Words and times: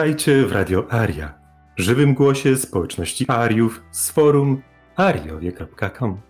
Witajcie 0.00 0.46
w 0.46 0.52
Radio 0.52 0.92
Aria, 0.92 1.34
żywym 1.76 2.14
głosie 2.14 2.56
społeczności 2.56 3.24
Ariów 3.28 3.82
z 3.90 4.10
forum 4.10 4.62
ariowie.com. 4.96 6.20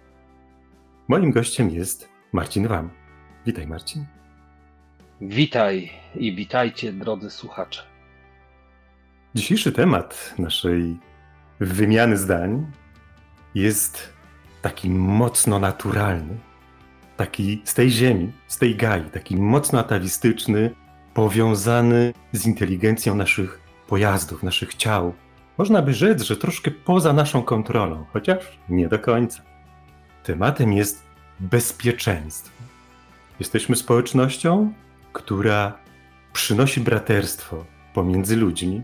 Moim 1.09 1.31
gościem 1.31 1.71
jest 1.71 2.09
Marcin 2.33 2.69
Wam. 2.69 2.91
Witaj 3.47 3.67
Marcin. 3.67 4.07
Witaj 5.21 5.91
i 6.15 6.37
witajcie 6.37 6.93
drodzy 6.93 7.31
słuchacze. 7.31 7.83
Dzisiejszy 9.35 9.73
temat 9.73 10.35
naszej 10.39 10.99
wymiany 11.61 12.17
zdań 12.17 12.67
jest 13.55 14.13
taki 14.63 14.91
mocno 14.91 15.59
naturalny, 15.59 16.39
taki 17.17 17.63
z 17.65 17.75
tej 17.75 17.91
ziemi, 17.91 18.33
z 18.47 18.59
tej 18.59 18.77
gai, 18.77 19.11
taki 19.11 19.37
mocno 19.37 19.79
atawistyczny, 19.79 20.75
powiązany 21.15 22.13
z 22.33 22.47
inteligencją 22.47 23.15
naszych 23.15 23.61
pojazdów, 23.89 24.43
naszych 24.43 24.75
ciał. 24.75 25.15
Można 25.59 25.83
by 25.83 25.95
rzec, 25.95 26.23
że 26.23 26.37
troszkę 26.37 26.71
poza 26.71 27.13
naszą 27.13 27.43
kontrolą, 27.43 28.05
chociaż 28.13 28.59
nie 28.69 28.89
do 28.89 28.99
końca. 28.99 29.43
Tematem 30.25 30.73
jest 30.73 31.03
bezpieczeństwo. 31.41 32.63
Jesteśmy 33.41 33.77
społecznością, 33.77 34.73
która 35.13 35.73
przynosi 36.33 36.81
braterstwo 36.81 37.65
pomiędzy 37.95 38.37
ludźmi. 38.37 38.83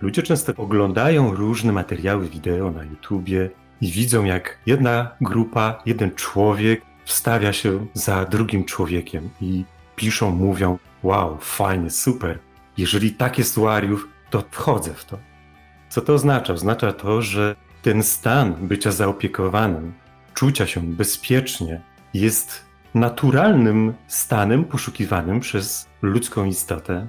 Ludzie 0.00 0.22
często 0.22 0.52
oglądają 0.56 1.34
różne 1.34 1.72
materiały 1.72 2.28
wideo 2.28 2.70
na 2.70 2.84
YouTubie 2.84 3.50
i 3.80 3.90
widzą, 3.90 4.24
jak 4.24 4.58
jedna 4.66 5.10
grupa, 5.20 5.82
jeden 5.86 6.14
człowiek 6.14 6.82
wstawia 7.04 7.52
się 7.52 7.86
za 7.94 8.24
drugim 8.24 8.64
człowiekiem 8.64 9.30
i 9.40 9.64
piszą, 9.96 10.30
mówią: 10.30 10.78
Wow, 11.02 11.38
fajnie, 11.40 11.90
super. 11.90 12.38
Jeżeli 12.76 13.12
tak 13.12 13.38
jest 13.38 13.58
u 13.58 13.68
Ariów, 13.68 14.08
to 14.30 14.44
wchodzę 14.50 14.94
w 14.94 15.04
to. 15.04 15.18
Co 15.88 16.00
to 16.00 16.14
oznacza? 16.14 16.52
Oznacza 16.52 16.92
to, 16.92 17.22
że 17.22 17.56
ten 17.82 18.02
stan 18.02 18.54
bycia 18.68 18.92
zaopiekowanym, 18.92 19.92
czucia 20.34 20.66
się 20.66 20.80
bezpiecznie, 20.80 21.80
jest 22.14 22.64
naturalnym 22.94 23.94
stanem 24.06 24.64
poszukiwanym 24.64 25.40
przez 25.40 25.88
ludzką 26.02 26.44
istotę. 26.44 27.08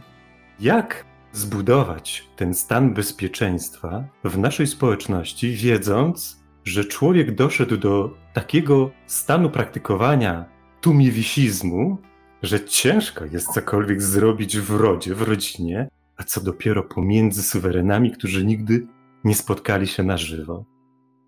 Jak 0.60 1.06
zbudować 1.32 2.28
ten 2.36 2.54
stan 2.54 2.94
bezpieczeństwa 2.94 4.04
w 4.24 4.38
naszej 4.38 4.68
społeczności, 4.68 5.54
wiedząc, 5.54 6.44
że 6.66 6.86
człowiek 6.86 7.36
doszedł 7.36 7.78
do 7.78 8.18
takiego 8.34 8.92
stanu 9.06 9.50
praktykowania 9.50 10.46
tumiewisizmu, 10.82 11.98
że 12.42 12.66
ciężko 12.66 13.26
jest 13.26 13.54
cokolwiek 13.54 14.02
zrobić 14.02 14.58
w 14.58 14.76
rodzie, 14.76 15.16
w 15.16 15.22
rodzinie, 15.22 15.88
a 16.18 16.24
co 16.24 16.42
dopiero 16.42 16.84
pomiędzy 16.84 17.44
suwerenami, 17.44 18.12
którzy 18.12 18.46
nigdy 18.46 18.88
nie 19.24 19.36
spotkali 19.36 19.88
się 19.88 20.04
na 20.04 20.18
żywo. 20.18 20.66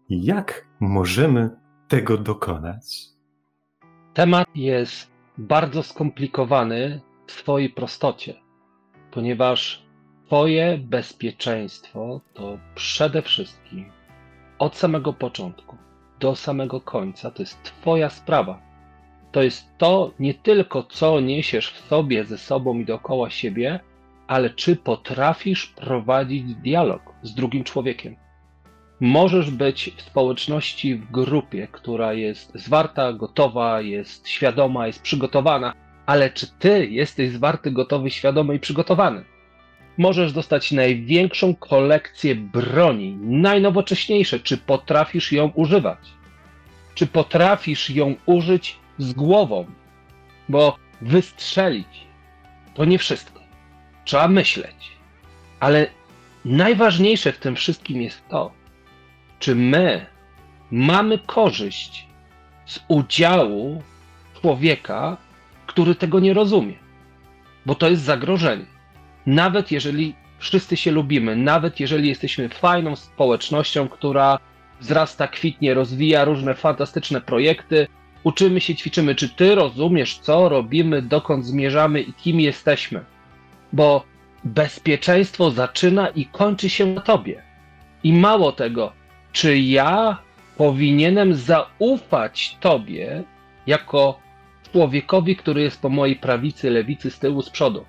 Jak 0.09 0.67
możemy 0.79 1.49
tego 1.87 2.17
dokonać? 2.17 2.99
Temat 4.13 4.47
jest 4.55 5.11
bardzo 5.37 5.83
skomplikowany 5.83 7.01
w 7.27 7.31
swojej 7.31 7.69
prostocie, 7.69 8.35
ponieważ 9.11 9.83
Twoje 10.27 10.77
bezpieczeństwo 10.77 12.21
to 12.33 12.57
przede 12.75 13.21
wszystkim 13.21 13.91
od 14.59 14.77
samego 14.77 15.13
początku 15.13 15.77
do 16.19 16.35
samego 16.35 16.81
końca 16.81 17.31
to 17.31 17.41
jest 17.41 17.63
Twoja 17.63 18.09
sprawa 18.09 18.61
to 19.33 19.43
jest 19.43 19.67
to 19.77 20.11
nie 20.19 20.33
tylko, 20.33 20.83
co 20.83 21.19
niesiesz 21.19 21.69
w 21.69 21.87
sobie, 21.87 22.25
ze 22.25 22.37
sobą 22.37 22.79
i 22.79 22.85
dookoła 22.85 23.29
siebie, 23.29 23.79
ale 24.27 24.49
czy 24.49 24.75
potrafisz 24.75 25.67
prowadzić 25.67 26.55
dialog 26.55 27.01
z 27.21 27.33
drugim 27.33 27.63
człowiekiem. 27.63 28.15
Możesz 28.99 29.51
być 29.51 29.91
w 29.97 30.01
społeczności, 30.01 30.95
w 30.95 31.11
grupie, 31.11 31.67
która 31.71 32.13
jest 32.13 32.51
zwarta, 32.55 33.13
gotowa, 33.13 33.81
jest 33.81 34.27
świadoma, 34.27 34.87
jest 34.87 35.01
przygotowana, 35.01 35.73
ale 36.05 36.29
czy 36.29 36.47
ty 36.59 36.87
jesteś 36.87 37.31
zwarty, 37.31 37.71
gotowy, 37.71 38.09
świadomy 38.09 38.55
i 38.55 38.59
przygotowany? 38.59 39.23
Możesz 39.97 40.33
dostać 40.33 40.71
największą 40.71 41.55
kolekcję 41.55 42.35
broni, 42.35 43.17
najnowocześniejsze. 43.21 44.39
Czy 44.39 44.57
potrafisz 44.57 45.31
ją 45.31 45.51
używać? 45.55 45.99
Czy 46.95 47.07
potrafisz 47.07 47.89
ją 47.89 48.15
użyć 48.25 48.82
z 48.97 49.13
głową, 49.13 49.65
bo 50.49 50.77
wystrzelić 51.01 52.07
to 52.73 52.85
nie 52.85 52.97
wszystko. 52.97 53.39
Trzeba 54.05 54.27
myśleć. 54.27 54.91
Ale 55.59 55.87
najważniejsze 56.45 57.31
w 57.31 57.39
tym 57.39 57.55
wszystkim 57.55 58.01
jest 58.01 58.27
to, 58.29 58.51
czy 59.39 59.55
my 59.55 60.05
mamy 60.71 61.19
korzyść 61.19 62.07
z 62.65 62.79
udziału 62.87 63.83
człowieka, 64.41 65.17
który 65.65 65.95
tego 65.95 66.19
nie 66.19 66.33
rozumie. 66.33 66.73
Bo 67.65 67.75
to 67.75 67.89
jest 67.89 68.03
zagrożenie. 68.03 68.65
Nawet 69.25 69.71
jeżeli 69.71 70.15
wszyscy 70.39 70.77
się 70.77 70.91
lubimy, 70.91 71.35
nawet 71.35 71.79
jeżeli 71.79 72.09
jesteśmy 72.09 72.49
fajną 72.49 72.95
społecznością, 72.95 73.89
która 73.89 74.39
wzrasta, 74.79 75.27
kwitnie, 75.27 75.73
rozwija 75.73 76.25
różne 76.25 76.55
fantastyczne 76.55 77.21
projekty, 77.21 77.87
Uczymy 78.23 78.61
się, 78.61 78.75
ćwiczymy. 78.75 79.15
Czy 79.15 79.29
ty 79.29 79.55
rozumiesz, 79.55 80.17
co 80.17 80.49
robimy, 80.49 81.01
dokąd 81.01 81.45
zmierzamy 81.45 82.01
i 82.01 82.13
kim 82.13 82.39
jesteśmy? 82.39 83.05
Bo 83.73 84.03
bezpieczeństwo 84.43 85.51
zaczyna 85.51 86.07
i 86.07 86.25
kończy 86.25 86.69
się 86.69 86.85
na 86.85 87.01
tobie. 87.01 87.43
I 88.03 88.13
mało 88.13 88.51
tego, 88.51 88.93
czy 89.31 89.59
ja 89.59 90.17
powinienem 90.57 91.35
zaufać 91.35 92.57
tobie 92.59 93.23
jako 93.67 94.19
człowiekowi, 94.71 95.35
który 95.35 95.61
jest 95.61 95.81
po 95.81 95.89
mojej 95.89 96.15
prawicy, 96.15 96.69
lewicy, 96.69 97.11
z 97.11 97.19
tyłu, 97.19 97.41
z 97.41 97.49
przodu? 97.49 97.85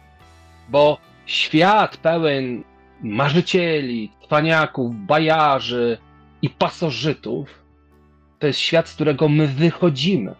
Bo 0.68 0.98
świat 1.26 1.96
pełen 1.96 2.64
marzycieli, 3.02 4.12
cwaniaków, 4.24 4.96
bajarzy 4.96 5.98
i 6.42 6.50
pasożytów 6.50 7.63
to 8.44 8.48
jest 8.48 8.60
świat, 8.60 8.88
z 8.88 8.94
którego 8.94 9.28
my 9.28 9.46
wychodzimy. 9.46 10.34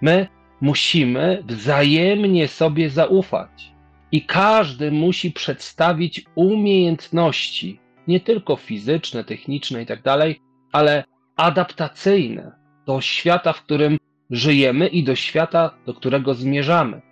My 0.00 0.28
musimy 0.60 1.42
wzajemnie 1.46 2.48
sobie 2.48 2.90
zaufać. 2.90 3.72
I 4.12 4.22
każdy 4.22 4.92
musi 4.92 5.30
przedstawić 5.30 6.24
umiejętności, 6.34 7.80
nie 8.08 8.20
tylko 8.20 8.56
fizyczne, 8.56 9.24
techniczne 9.24 9.82
i 9.82 9.86
tak 9.86 10.02
dalej, 10.02 10.40
ale 10.72 11.04
adaptacyjne 11.36 12.52
do 12.86 13.00
świata, 13.00 13.52
w 13.52 13.62
którym 13.62 13.98
żyjemy 14.30 14.88
i 14.88 15.04
do 15.04 15.14
świata, 15.14 15.70
do 15.86 15.94
którego 15.94 16.34
zmierzamy. 16.34 17.02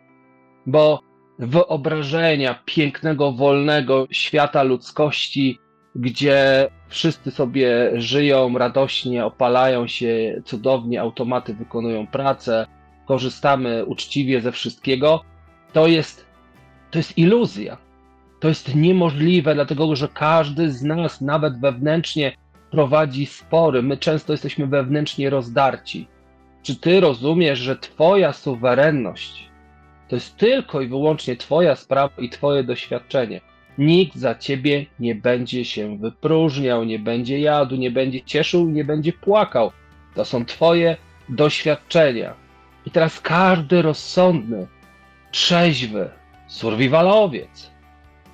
Bo 0.66 1.00
wyobrażenia 1.38 2.62
pięknego, 2.64 3.32
wolnego 3.32 4.06
świata 4.10 4.62
ludzkości 4.62 5.58
gdzie 5.96 6.68
wszyscy 6.88 7.30
sobie 7.30 7.90
żyją 7.94 8.58
radośnie, 8.58 9.24
opalają 9.24 9.86
się 9.86 10.42
cudownie, 10.44 11.00
automaty 11.00 11.54
wykonują 11.54 12.06
pracę, 12.06 12.66
korzystamy 13.06 13.84
uczciwie 13.84 14.40
ze 14.40 14.52
wszystkiego, 14.52 15.24
to 15.72 15.86
jest, 15.86 16.26
to 16.90 16.98
jest 16.98 17.18
iluzja. 17.18 17.76
To 18.40 18.48
jest 18.48 18.74
niemożliwe, 18.74 19.54
dlatego 19.54 19.96
że 19.96 20.08
każdy 20.08 20.70
z 20.70 20.82
nas, 20.82 21.20
nawet 21.20 21.60
wewnętrznie, 21.60 22.36
prowadzi 22.70 23.26
spory. 23.26 23.82
My 23.82 23.96
często 23.96 24.32
jesteśmy 24.32 24.66
wewnętrznie 24.66 25.30
rozdarci. 25.30 26.08
Czy 26.62 26.76
ty 26.76 27.00
rozumiesz, 27.00 27.58
że 27.58 27.76
Twoja 27.76 28.32
suwerenność 28.32 29.48
to 30.08 30.16
jest 30.16 30.36
tylko 30.36 30.80
i 30.80 30.88
wyłącznie 30.88 31.36
Twoja 31.36 31.76
sprawa 31.76 32.14
i 32.18 32.28
Twoje 32.28 32.64
doświadczenie? 32.64 33.40
Nikt 33.78 34.16
za 34.16 34.34
ciebie 34.34 34.86
nie 35.00 35.14
będzie 35.14 35.64
się 35.64 35.98
wypróżniał, 35.98 36.84
nie 36.84 36.98
będzie 36.98 37.38
jadł, 37.38 37.76
nie 37.76 37.90
będzie 37.90 38.22
cieszył, 38.22 38.68
nie 38.68 38.84
będzie 38.84 39.12
płakał. 39.12 39.72
To 40.14 40.24
są 40.24 40.44
twoje 40.44 40.96
doświadczenia. 41.28 42.34
I 42.86 42.90
teraz 42.90 43.20
każdy 43.20 43.82
rozsądny, 43.82 44.66
trzeźwy 45.30 46.10
survivalowiec, 46.46 47.70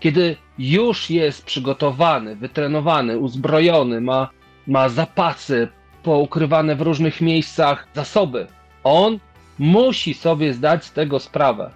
kiedy 0.00 0.36
już 0.58 1.10
jest 1.10 1.44
przygotowany, 1.44 2.36
wytrenowany, 2.36 3.18
uzbrojony, 3.18 4.00
ma, 4.00 4.30
ma 4.66 4.88
zapasy 4.88 5.68
poukrywane 6.02 6.76
w 6.76 6.80
różnych 6.80 7.20
miejscach, 7.20 7.88
zasoby, 7.94 8.46
on 8.84 9.18
musi 9.58 10.14
sobie 10.14 10.54
zdać 10.54 10.84
z 10.84 10.92
tego 10.92 11.18
sprawę, 11.18 11.70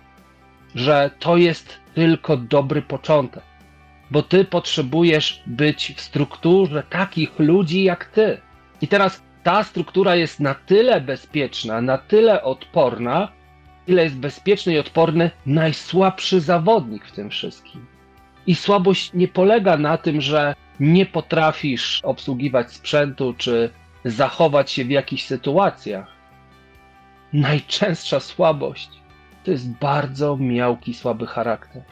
że 0.75 1.11
to 1.19 1.37
jest 1.37 1.79
tylko 1.95 2.37
dobry 2.37 2.83
początek, 2.83 3.43
bo 4.11 4.23
ty 4.23 4.45
potrzebujesz 4.45 5.43
być 5.47 5.93
w 5.97 6.01
strukturze 6.01 6.83
takich 6.91 7.39
ludzi 7.39 7.85
jak 7.85 8.05
ty. 8.05 8.41
I 8.81 8.89
teraz 8.89 9.23
ta 9.43 9.65
struktura 9.65 10.17
jest 10.17 10.41
na 10.41 10.55
tyle 10.55 11.01
bezpieczna, 11.01 11.81
na 11.81 11.99
tyle 11.99 12.43
odporna, 12.43 13.29
ile 13.87 14.05
jest 14.05 14.17
bezpieczny 14.17 14.73
i 14.73 14.79
odporny 14.79 15.31
najsłabszy 15.47 16.41
zawodnik 16.41 17.07
w 17.07 17.13
tym 17.13 17.31
wszystkim. 17.31 17.87
I 18.47 18.55
słabość 18.55 19.13
nie 19.15 19.29
polega 19.29 19.77
na 19.77 19.99
tym, 19.99 20.21
że 20.21 20.55
nie 20.81 21.07
potrafisz 21.07 22.01
obsługiwać 22.05 22.73
sprzętu 22.73 23.35
czy 23.39 23.71
zachować 24.05 24.71
się 24.71 24.85
w 24.85 24.91
jakichś 24.91 25.25
sytuacjach. 25.25 26.07
Najczęstsza 27.33 28.21
słabość 28.21 28.91
to 29.45 29.51
jest 29.51 29.71
bardzo 29.71 30.37
miałki, 30.37 30.95
słaby 30.95 31.27
charakter. 31.27 31.83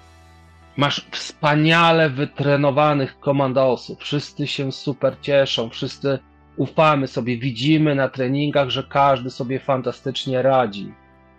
Masz 0.76 1.06
wspaniale 1.10 2.10
wytrenowanych 2.10 3.20
komandosów, 3.20 3.98
wszyscy 4.00 4.46
się 4.46 4.72
super 4.72 5.16
cieszą, 5.20 5.68
wszyscy 5.68 6.18
ufamy 6.56 7.06
sobie, 7.06 7.38
widzimy 7.38 7.94
na 7.94 8.08
treningach, 8.08 8.70
że 8.70 8.82
każdy 8.82 9.30
sobie 9.30 9.60
fantastycznie 9.60 10.42
radzi 10.42 10.94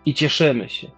i 0.06 0.14
cieszymy 0.14 0.70
się. 0.70 0.92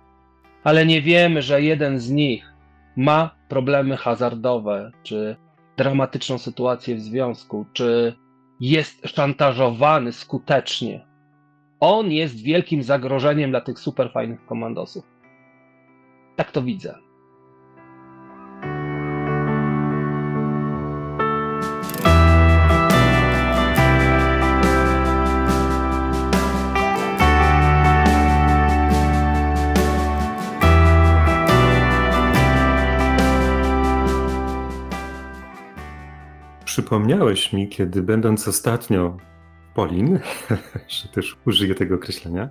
Ale 0.63 0.85
nie 0.85 1.01
wiemy, 1.01 1.41
że 1.41 1.61
jeden 1.61 1.99
z 1.99 2.09
nich 2.09 2.53
ma 2.95 3.35
problemy 3.49 3.97
hazardowe, 3.97 4.91
czy 5.03 5.35
dramatyczną 5.77 6.37
sytuację 6.37 6.95
w 6.95 7.01
związku, 7.01 7.65
czy 7.73 8.15
jest 8.59 9.07
szantażowany 9.07 10.11
skutecznie. 10.11 11.05
On 11.79 12.11
jest 12.11 12.43
wielkim 12.43 12.83
zagrożeniem 12.83 13.49
dla 13.49 13.61
tych 13.61 13.79
super 13.79 14.11
fajnych 14.11 14.45
komandosów. 14.45 15.05
Tak 16.35 16.51
to 16.51 16.61
widzę. 16.61 17.04
Przypomniałeś 36.85 37.53
mi, 37.53 37.69
kiedy 37.69 38.03
będąc 38.03 38.47
ostatnio 38.47 39.17
Polin, 39.73 40.19
że 41.01 41.09
też 41.09 41.37
użyję 41.45 41.75
tego 41.75 41.95
określenia, 41.95 42.49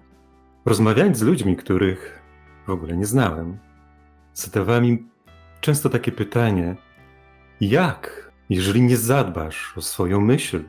rozmawiając 0.65 1.19
z 1.19 1.23
ludźmi, 1.23 1.57
których 1.57 2.23
w 2.67 2.71
ogóle 2.71 2.97
nie 2.97 3.07
znałem, 3.07 3.59
zadawałem 4.33 4.85
im 4.85 5.09
często 5.61 5.89
takie 5.89 6.13
pytanie: 6.13 6.77
jak, 7.61 8.33
jeżeli 8.51 8.83
nie 8.83 8.97
zadbasz 8.97 9.75
o 9.77 9.83
swoją 9.83 10.21
myśl, 10.21 10.65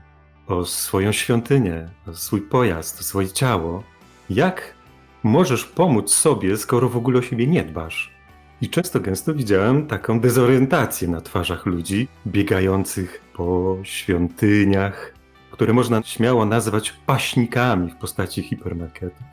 o 0.47 0.65
swoją 0.65 1.11
świątynię, 1.11 1.89
o 2.07 2.13
swój 2.13 2.41
pojazd, 2.41 2.99
o 2.99 3.03
swoje 3.03 3.27
ciało, 3.27 3.83
jak 4.29 4.75
możesz 5.23 5.65
pomóc 5.65 6.13
sobie, 6.13 6.57
skoro 6.57 6.89
w 6.89 6.97
ogóle 6.97 7.19
o 7.19 7.21
siebie 7.21 7.47
nie 7.47 7.63
dbasz? 7.63 8.14
I 8.61 8.69
często 8.69 8.99
gęsto 8.99 9.33
widziałem 9.33 9.87
taką 9.87 10.19
dezorientację 10.19 11.07
na 11.07 11.21
twarzach 11.21 11.65
ludzi 11.65 12.07
biegających 12.27 13.21
po 13.33 13.77
świątyniach, 13.83 15.13
które 15.51 15.73
można 15.73 16.03
śmiało 16.03 16.45
nazwać 16.45 16.93
paśnikami 17.05 17.91
w 17.91 17.95
postaci 17.95 18.43
hipermarketów. 18.43 19.23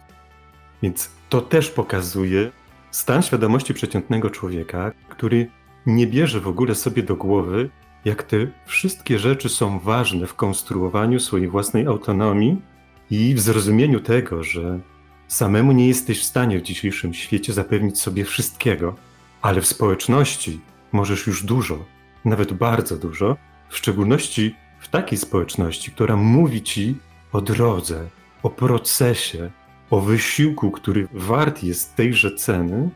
Więc 0.82 1.10
to 1.28 1.40
też 1.40 1.70
pokazuje 1.70 2.50
stan 2.90 3.22
świadomości 3.22 3.74
przeciętnego 3.74 4.30
człowieka, 4.30 4.92
który 5.08 5.50
nie 5.86 6.06
bierze 6.06 6.40
w 6.40 6.48
ogóle 6.48 6.74
sobie 6.74 7.02
do 7.02 7.16
głowy, 7.16 7.70
jak 8.04 8.22
te 8.22 8.36
wszystkie 8.66 9.18
rzeczy 9.18 9.48
są 9.48 9.78
ważne 9.78 10.26
w 10.26 10.34
konstruowaniu 10.34 11.20
swojej 11.20 11.48
własnej 11.48 11.86
autonomii 11.86 12.62
i 13.10 13.34
w 13.34 13.40
zrozumieniu 13.40 14.00
tego, 14.00 14.42
że 14.42 14.80
samemu 15.28 15.72
nie 15.72 15.88
jesteś 15.88 16.20
w 16.20 16.24
stanie 16.24 16.58
w 16.58 16.62
dzisiejszym 16.62 17.14
świecie 17.14 17.52
zapewnić 17.52 18.00
sobie 18.00 18.24
wszystkiego, 18.24 18.94
ale 19.42 19.60
w 19.60 19.66
społeczności 19.66 20.60
możesz 20.92 21.26
już 21.26 21.44
dużo, 21.44 21.84
nawet 22.24 22.52
bardzo 22.52 22.96
dużo, 22.96 23.36
w 23.68 23.76
szczególności 23.76 24.54
w 24.80 24.88
takiej 24.88 25.18
społeczności, 25.18 25.90
która 25.90 26.16
mówi 26.16 26.62
ci 26.62 26.96
o 27.32 27.40
drodze, 27.40 28.08
o 28.42 28.50
procesie, 28.50 29.50
o 29.90 30.00
wysiłku, 30.00 30.70
który 30.70 31.08
wart 31.12 31.62
jest 31.62 31.96
tejże 31.96 32.34
ceny, 32.34 32.90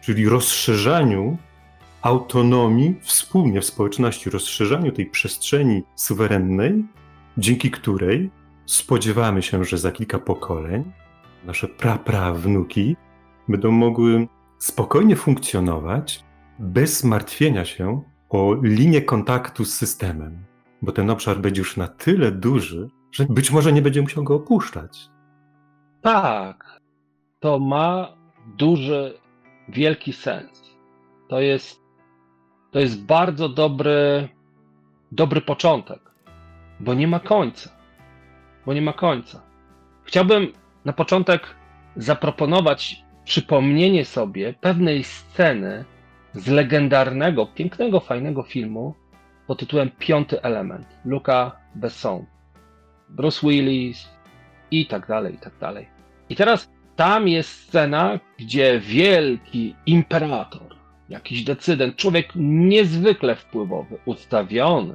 czyli 0.00 0.28
rozszerzaniu 0.28 1.38
autonomii 2.02 2.94
wspólnie 3.00 3.60
w 3.60 3.64
społeczności, 3.64 4.30
rozszerzaniu 4.30 4.92
tej 4.92 5.06
przestrzeni 5.06 5.82
suwerennej, 5.96 6.84
dzięki 7.38 7.70
której 7.70 8.30
spodziewamy 8.66 9.42
się, 9.42 9.64
że 9.64 9.78
za 9.78 9.92
kilka 9.92 10.18
pokoleń 10.18 10.92
nasze 11.44 11.66
pra-pra-wnuki 11.66 12.96
będą 13.48 13.70
mogły 13.70 14.28
spokojnie 14.58 15.16
funkcjonować 15.16 16.24
bez 16.58 17.04
martwienia 17.04 17.64
się 17.64 18.02
o 18.28 18.54
linię 18.62 19.02
kontaktu 19.02 19.64
z 19.64 19.74
systemem, 19.74 20.44
bo 20.82 20.92
ten 20.92 21.10
obszar 21.10 21.38
będzie 21.38 21.60
już 21.60 21.76
na 21.76 21.88
tyle 21.88 22.32
duży, 22.32 22.88
że 23.12 23.24
być 23.24 23.50
może 23.50 23.72
nie 23.72 23.82
będzie 23.82 24.02
musiał 24.02 24.24
go 24.24 24.34
opuszczać. 24.34 25.10
Tak, 26.02 26.80
to 27.40 27.58
ma 27.58 28.16
duży, 28.46 29.18
wielki 29.68 30.12
sens. 30.12 30.76
To 31.28 31.40
jest, 31.40 31.80
to 32.70 32.78
jest 32.78 33.04
bardzo 33.04 33.48
dobry, 33.48 34.28
dobry 35.12 35.40
początek, 35.40 36.00
bo 36.80 36.94
nie 36.94 37.08
ma 37.08 37.20
końca. 37.20 37.70
Bo 38.66 38.74
nie 38.74 38.82
ma 38.82 38.92
końca. 38.92 39.42
Chciałbym 40.04 40.52
na 40.84 40.92
początek 40.92 41.54
zaproponować 41.96 43.04
przypomnienie 43.28 44.04
sobie 44.04 44.52
pewnej 44.52 45.04
sceny 45.04 45.84
z 46.34 46.48
legendarnego, 46.48 47.46
pięknego, 47.46 48.00
fajnego 48.00 48.42
filmu 48.42 48.94
pod 49.46 49.58
tytułem 49.58 49.90
Piąty 49.98 50.42
Element 50.42 50.86
Luca 51.04 51.52
Besson. 51.74 52.26
Bruce 53.08 53.46
Willis 53.46 54.08
i 54.70 54.86
tak 54.86 55.06
dalej, 55.06 55.34
i 55.34 55.38
tak 55.38 55.58
dalej. 55.60 55.88
I 56.28 56.36
teraz 56.36 56.70
tam 56.96 57.28
jest 57.28 57.50
scena, 57.50 58.20
gdzie 58.38 58.80
wielki 58.80 59.74
imperator, 59.86 60.76
jakiś 61.08 61.44
decydent, 61.44 61.96
człowiek 61.96 62.32
niezwykle 62.36 63.36
wpływowy, 63.36 63.98
ustawiony, 64.04 64.94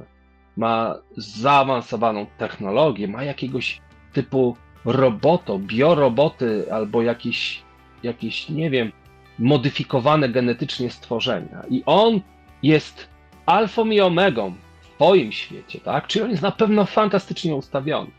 ma 0.56 0.98
zaawansowaną 1.16 2.26
technologię, 2.38 3.08
ma 3.08 3.24
jakiegoś 3.24 3.80
typu 4.12 4.56
roboto, 4.84 5.58
bioroboty 5.58 6.72
albo 6.72 7.02
jakiś 7.02 7.64
jakieś, 8.04 8.48
nie 8.48 8.70
wiem, 8.70 8.92
modyfikowane 9.38 10.28
genetycznie 10.28 10.90
stworzenia. 10.90 11.62
I 11.70 11.82
on 11.86 12.20
jest 12.62 13.08
alfą 13.46 13.86
i 13.86 14.00
omegą 14.00 14.54
w 14.80 14.88
twoim 14.94 15.32
świecie, 15.32 15.80
tak? 15.80 16.06
Czyli 16.06 16.24
on 16.24 16.30
jest 16.30 16.42
na 16.42 16.52
pewno 16.52 16.84
fantastycznie 16.84 17.54
ustawiony. 17.54 18.10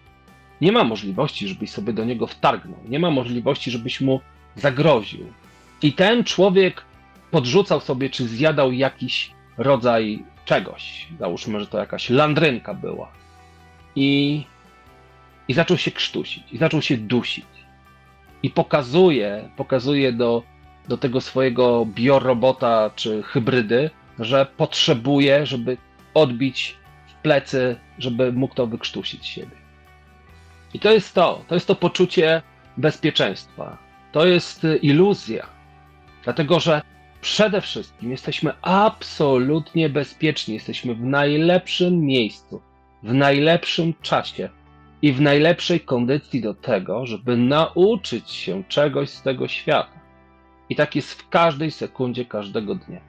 Nie 0.62 0.72
ma 0.72 0.84
możliwości, 0.84 1.48
żebyś 1.48 1.70
sobie 1.70 1.94
do 1.94 2.06
niego 2.06 2.28
wtargnął. 2.28 2.80
Nie 2.88 3.00
ma 3.00 3.12
możliwości, 3.12 3.72
żebyś 3.72 4.02
mu 4.02 4.22
zagroził. 4.56 5.34
I 5.82 5.94
ten 5.94 6.24
człowiek 6.24 6.86
podrzucał 7.32 7.80
sobie, 7.80 8.10
czy 8.10 8.28
zjadał 8.28 8.72
jakiś 8.72 9.32
rodzaj 9.58 10.24
czegoś. 10.46 11.08
Załóżmy, 11.20 11.60
że 11.60 11.68
to 11.68 11.78
jakaś 11.78 12.10
landrynka 12.10 12.74
była. 12.74 13.12
I, 13.96 14.44
i 15.48 15.54
zaczął 15.54 15.78
się 15.78 15.92
krztusić, 15.92 16.44
i 16.52 16.58
zaczął 16.58 16.82
się 16.82 16.98
dusić 16.98 17.46
i 18.46 18.50
pokazuje, 18.50 19.50
pokazuje 19.58 20.14
do, 20.14 20.44
do 20.88 20.98
tego 20.98 21.22
swojego 21.22 21.86
biorobota 21.86 22.92
czy 22.96 23.24
hybrydy, 23.24 23.90
że 24.20 24.46
potrzebuje, 24.58 25.46
żeby 25.46 25.78
odbić 26.14 26.78
w 27.08 27.14
plecy, 27.14 27.76
żeby 27.98 28.32
mógł 28.32 28.56
to 28.56 28.68
wykrztusić 28.68 29.28
siebie. 29.28 29.56
I 30.74 30.80
to 30.80 30.92
jest 30.92 31.16
to, 31.16 31.42
to 31.48 31.56
jest 31.56 31.68
to 31.68 31.76
poczucie 31.76 32.42
bezpieczeństwa. 32.78 33.78
To 34.12 34.26
jest 34.26 34.62
iluzja, 34.82 35.48
dlatego 36.24 36.60
że 36.60 36.82
przede 37.22 37.62
wszystkim 37.62 38.12
jesteśmy 38.12 38.54
absolutnie 38.62 39.90
bezpieczni, 39.90 40.54
jesteśmy 40.54 40.96
w 40.96 41.04
najlepszym 41.04 42.00
miejscu, 42.00 42.62
w 43.04 43.14
najlepszym 43.14 43.94
czasie 44.02 44.50
i 45.06 45.14
w 45.14 45.22
najlepszej 45.22 45.80
kondycji 45.80 46.42
do 46.42 46.54
tego, 46.54 47.06
żeby 47.06 47.38
nauczyć 47.38 48.32
się 48.32 48.64
czegoś 48.68 49.10
z 49.10 49.22
tego 49.22 49.48
świata. 49.48 50.00
I 50.70 50.76
tak 50.76 50.96
jest 50.96 51.14
w 51.14 51.30
każdej 51.30 51.72
sekundzie, 51.72 52.26
każdego 52.26 52.76
dnia. 52.76 53.02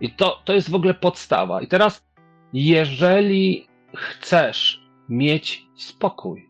I 0.00 0.10
to, 0.10 0.42
to 0.44 0.52
jest 0.52 0.70
w 0.70 0.74
ogóle 0.74 0.94
podstawa. 0.94 1.62
I 1.62 1.66
teraz, 1.66 2.06
jeżeli 2.52 3.66
chcesz 3.94 4.82
mieć 5.08 5.66
spokój, 5.74 6.48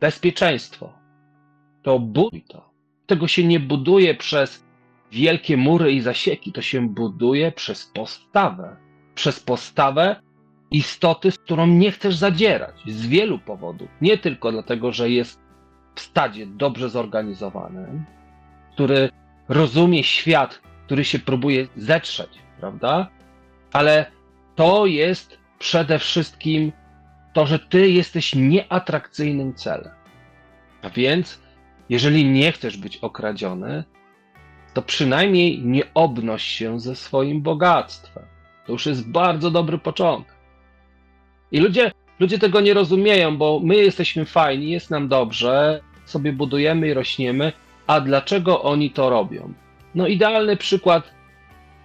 bezpieczeństwo, 0.00 0.92
to 1.82 1.98
buduj 1.98 2.42
to. 2.48 2.70
Tego 3.06 3.28
się 3.28 3.44
nie 3.44 3.60
buduje 3.60 4.14
przez 4.14 4.64
wielkie 5.12 5.56
mury 5.56 5.92
i 5.92 6.00
zasieki, 6.00 6.52
to 6.52 6.62
się 6.62 6.88
buduje 6.88 7.52
przez 7.52 7.86
postawę. 7.86 8.76
Przez 9.14 9.40
postawę 9.40 10.22
istoty, 10.70 11.30
z 11.30 11.38
którą 11.38 11.66
nie 11.66 11.92
chcesz 11.92 12.16
zadzierać 12.16 12.74
z 12.86 13.06
wielu 13.06 13.38
powodów. 13.38 13.88
Nie 14.00 14.18
tylko 14.18 14.52
dlatego, 14.52 14.92
że 14.92 15.10
jest 15.10 15.40
w 15.94 16.00
stadzie 16.00 16.46
dobrze 16.46 16.90
zorganizowanym, 16.90 18.04
który 18.72 19.10
rozumie 19.48 20.04
świat, 20.04 20.60
który 20.86 21.04
się 21.04 21.18
próbuje 21.18 21.66
zetrzeć, 21.76 22.38
prawda? 22.60 23.08
Ale 23.72 24.10
to 24.54 24.86
jest 24.86 25.38
przede 25.58 25.98
wszystkim 25.98 26.72
to, 27.32 27.46
że 27.46 27.58
ty 27.58 27.90
jesteś 27.90 28.34
nieatrakcyjnym 28.34 29.54
celem. 29.54 29.94
A 30.82 30.90
więc, 30.90 31.42
jeżeli 31.88 32.24
nie 32.24 32.52
chcesz 32.52 32.76
być 32.76 32.96
okradziony, 32.96 33.84
to 34.74 34.82
przynajmniej 34.82 35.62
nie 35.64 35.82
obnoś 35.94 36.42
się 36.42 36.80
ze 36.80 36.96
swoim 36.96 37.42
bogactwem. 37.42 38.24
To 38.66 38.72
już 38.72 38.86
jest 38.86 39.10
bardzo 39.10 39.50
dobry 39.50 39.78
początek. 39.78 40.39
I 41.52 41.60
ludzie, 41.60 41.92
ludzie 42.20 42.38
tego 42.38 42.60
nie 42.60 42.74
rozumieją, 42.74 43.36
bo 43.36 43.60
my 43.64 43.76
jesteśmy 43.76 44.24
fajni, 44.24 44.70
jest 44.70 44.90
nam 44.90 45.08
dobrze, 45.08 45.80
sobie 46.04 46.32
budujemy 46.32 46.88
i 46.88 46.94
rośniemy, 46.94 47.52
a 47.86 48.00
dlaczego 48.00 48.62
oni 48.62 48.90
to 48.90 49.10
robią? 49.10 49.52
No, 49.94 50.06
idealny 50.06 50.56
przykład, 50.56 51.10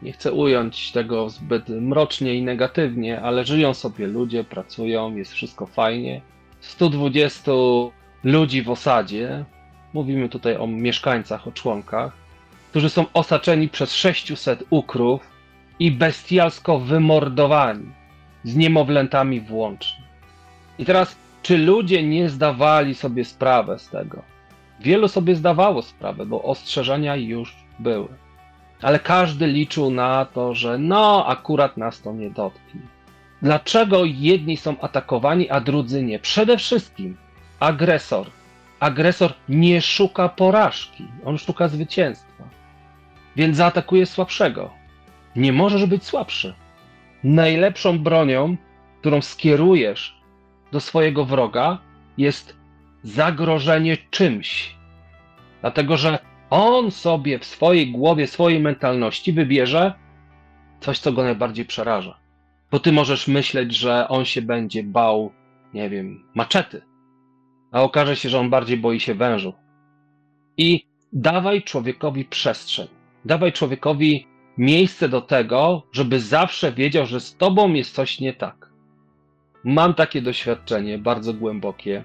nie 0.02 0.12
chcę 0.12 0.34
ująć 0.34 0.92
tego 0.92 1.30
zbyt 1.30 1.70
mrocznie 1.70 2.36
i 2.36 2.42
negatywnie, 2.42 3.22
ale 3.22 3.46
żyją 3.46 3.74
sobie 3.74 4.08
ludzie, 4.08 4.44
pracują, 4.44 5.16
jest 5.16 5.34
wszystko 5.34 5.66
fajnie. 5.66 6.22
120 6.60 7.52
ludzi 8.24 8.62
w 8.62 8.70
osadzie, 8.70 9.46
mówimy 9.94 10.30
tutaj 10.30 10.58
o 10.58 10.68
mieszkańcach, 10.68 11.48
o 11.48 11.52
członkach, 11.52 12.14
którzy 12.72 12.90
są 12.90 13.06
osaczeni 13.14 13.70
przez 13.70 13.94
600 13.94 14.64
ukrów 14.70 15.22
i 15.80 15.92
bestialsko 15.92 16.80
wymordowani 16.80 18.05
z 18.46 18.56
niemowlętami 18.56 19.42
włącznie. 19.42 20.04
I 20.80 20.86
teraz, 20.86 21.16
czy 21.42 21.58
ludzie 21.58 22.04
nie 22.04 22.30
zdawali 22.30 22.96
sobie 22.96 23.26
sprawę 23.26 23.80
z 23.80 23.90
tego? 23.90 24.22
Wielu 24.80 25.08
sobie 25.08 25.36
zdawało 25.36 25.82
sprawę, 25.82 26.26
bo 26.26 26.44
ostrzeżenia 26.44 27.16
już 27.16 27.56
były. 27.80 28.08
Ale 28.82 29.00
każdy 29.00 29.48
liczył 29.48 29.92
na 29.92 30.26
to, 30.26 30.56
że 30.56 30.78
no, 30.78 31.26
akurat 31.28 31.78
nas 31.78 32.02
to 32.02 32.14
nie 32.14 32.30
dotknie. 32.30 32.82
Dlaczego 33.42 34.06
jedni 34.06 34.58
są 34.58 34.80
atakowani, 34.80 35.50
a 35.50 35.62
drudzy 35.62 36.04
nie? 36.04 36.20
Przede 36.20 36.58
wszystkim 36.58 37.18
agresor. 37.60 38.28
Agresor 38.80 39.34
nie 39.50 39.82
szuka 39.82 40.30
porażki, 40.30 41.08
on 41.26 41.38
szuka 41.38 41.68
zwycięstwa. 41.68 42.44
Więc 43.36 43.58
zaatakuje 43.58 44.06
słabszego. 44.06 44.70
Nie 45.36 45.54
możesz 45.54 45.86
być 45.86 46.04
słabszy 46.04 46.54
najlepszą 47.24 48.00
bronią, 48.00 48.58
którą 49.00 49.22
skierujesz 49.22 50.22
do 50.72 50.80
swojego 50.80 51.26
wroga, 51.26 51.78
jest 52.18 52.58
zagrożenie 53.04 53.98
czymś. 54.10 54.76
Dlatego, 55.62 55.98
że 55.98 56.20
on 56.50 56.92
sobie 56.92 57.40
w 57.40 57.46
swojej 57.46 57.92
głowie, 57.92 58.28
swojej 58.28 58.60
mentalności 58.60 59.34
wybierze 59.34 59.94
coś, 60.80 61.00
co 61.00 61.14
go 61.14 61.24
najbardziej 61.24 61.66
przeraża. 61.66 62.18
Bo 62.72 62.80
ty 62.80 62.92
możesz 62.92 63.28
myśleć, 63.28 63.76
że 63.78 64.08
on 64.08 64.26
się 64.26 64.42
będzie 64.42 64.84
bał, 64.84 65.32
nie 65.74 65.90
wiem, 65.90 66.24
maczety, 66.36 66.82
a 67.72 67.82
okaże 67.82 68.16
się, 68.16 68.30
że 68.30 68.40
on 68.40 68.50
bardziej 68.50 68.78
boi 68.78 69.00
się 69.00 69.16
wężu. 69.16 69.54
I 70.58 70.86
dawaj 71.14 71.64
człowiekowi 71.64 72.26
przestrzeń. 72.26 72.88
Dawaj 73.26 73.54
człowiekowi 73.54 74.28
miejsce 74.58 75.10
do 75.10 75.22
tego, 75.22 75.84
żeby 75.92 76.20
zawsze 76.20 76.72
wiedział, 76.72 77.06
że 77.06 77.20
z 77.20 77.36
tobą 77.38 77.74
jest 77.74 77.96
coś 77.96 78.20
nie 78.20 78.34
tak. 78.34 78.70
Mam 79.64 79.94
takie 79.94 80.22
doświadczenie 80.22 80.98
bardzo 80.98 81.34
głębokie. 81.34 82.04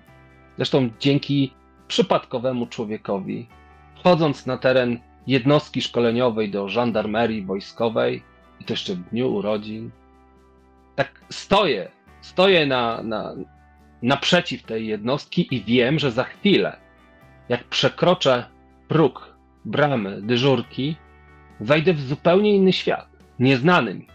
Zresztą 0.57 0.90
dzięki 1.00 1.52
przypadkowemu 1.88 2.66
człowiekowi, 2.66 3.49
wchodząc 3.97 4.47
na 4.47 4.59
teren 4.59 4.99
jednostki 5.26 5.83
szkoleniowej 5.83 6.50
do 6.50 6.69
żandarmerii 6.69 7.45
wojskowej, 7.45 8.23
i 8.61 8.64
to 8.64 8.73
jeszcze 8.73 8.95
w 8.95 9.11
dniu 9.11 9.35
urodzin, 9.35 9.90
tak 10.97 11.25
stoję, 11.30 11.90
stoję 12.21 12.66
na, 12.66 13.02
na, 13.02 13.35
naprzeciw 14.02 14.62
tej 14.62 14.87
jednostki 14.87 15.54
i 15.54 15.64
wiem, 15.64 15.99
że 15.99 16.11
za 16.11 16.25
chwilę, 16.25 16.76
jak 17.49 17.64
przekroczę 17.64 18.45
próg 18.88 19.37
bramy 19.64 20.23
dyżurki, 20.23 20.97
wejdę 21.61 21.95
w 21.95 22.00
zupełnie 22.00 22.57
inny 22.57 22.73
świat, 22.73 23.09
nieznany 23.38 23.95
mi. 23.95 24.07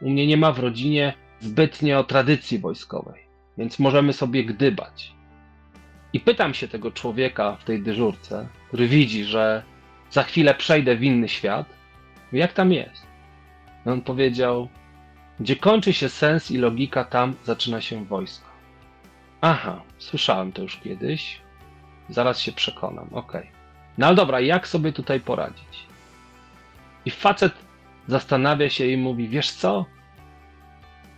U 0.00 0.10
mnie 0.10 0.26
nie 0.26 0.36
ma 0.36 0.52
w 0.52 0.58
rodzinie 0.58 1.14
zbytnio 1.40 2.04
tradycji 2.04 2.58
wojskowej, 2.58 3.22
więc 3.58 3.78
możemy 3.78 4.12
sobie 4.12 4.44
gdybać. 4.44 5.14
I 6.12 6.20
pytam 6.20 6.54
się 6.54 6.68
tego 6.68 6.90
człowieka 6.90 7.56
w 7.56 7.64
tej 7.64 7.82
dyżurce, 7.82 8.48
który 8.68 8.88
widzi, 8.88 9.24
że 9.24 9.62
za 10.10 10.22
chwilę 10.22 10.54
przejdę 10.54 10.96
w 10.96 11.02
inny 11.02 11.28
świat, 11.28 11.66
jak 12.32 12.52
tam 12.52 12.72
jest? 12.72 13.06
I 13.86 13.88
on 13.88 14.02
powiedział, 14.02 14.68
gdzie 15.40 15.56
kończy 15.56 15.92
się 15.92 16.08
sens 16.08 16.50
i 16.50 16.58
logika, 16.58 17.04
tam 17.04 17.34
zaczyna 17.44 17.80
się 17.80 18.04
wojsko. 18.04 18.46
Aha, 19.40 19.82
słyszałem 19.98 20.52
to 20.52 20.62
już 20.62 20.76
kiedyś. 20.76 21.40
Zaraz 22.08 22.40
się 22.40 22.52
przekonam, 22.52 23.08
okej. 23.12 23.40
Okay. 23.40 23.52
No 23.98 24.06
ale 24.06 24.16
dobra, 24.16 24.40
jak 24.40 24.68
sobie 24.68 24.92
tutaj 24.92 25.20
poradzić? 25.20 25.86
I 27.04 27.10
facet 27.10 27.52
zastanawia 28.06 28.70
się 28.70 28.86
i 28.86 28.96
mówi: 28.96 29.28
Wiesz 29.28 29.50
co? 29.50 29.86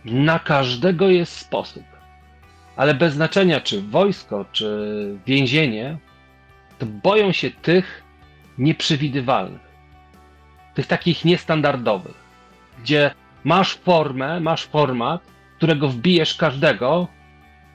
Na 0.05 0.39
każdego 0.39 1.09
jest 1.09 1.37
sposób. 1.37 1.83
Ale 2.75 2.93
bez 2.93 3.13
znaczenia, 3.13 3.61
czy 3.61 3.81
wojsko, 3.81 4.45
czy 4.51 5.19
więzienie, 5.25 5.97
to 6.79 6.85
boją 6.85 7.31
się 7.31 7.51
tych 7.51 8.03
nieprzewidywalnych, 8.57 9.67
tych 10.73 10.87
takich 10.87 11.25
niestandardowych, 11.25 12.15
gdzie 12.81 13.11
masz 13.43 13.73
formę, 13.75 14.39
masz 14.39 14.65
format, 14.65 15.21
którego 15.57 15.87
wbijesz 15.87 16.35
każdego, 16.35 17.07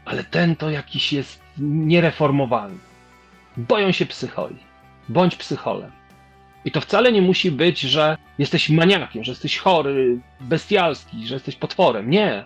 ale 0.04 0.25
ten 0.25 0.57
to 0.57 0.71
jakiś 0.71 1.12
jest 1.12 1.42
niereformowalny. 1.59 2.78
Boją 3.57 3.92
się 3.92 4.07
psycholi. 4.07 4.57
Bądź 5.09 5.37
psycholem. 5.37 5.90
I 6.64 6.71
to 6.71 6.81
wcale 6.81 7.12
nie 7.12 7.23
musi 7.23 7.50
być, 7.50 7.81
że 7.81 8.16
jesteś 8.38 8.71
maniakiem, 8.71 9.25
że 9.25 9.33
jesteś 9.33 9.59
chory, 9.59 10.21
bestialski, 10.40 11.26
że 11.26 11.35
jesteś 11.35 11.57
potworem. 11.57 12.11
Nie. 12.11 12.45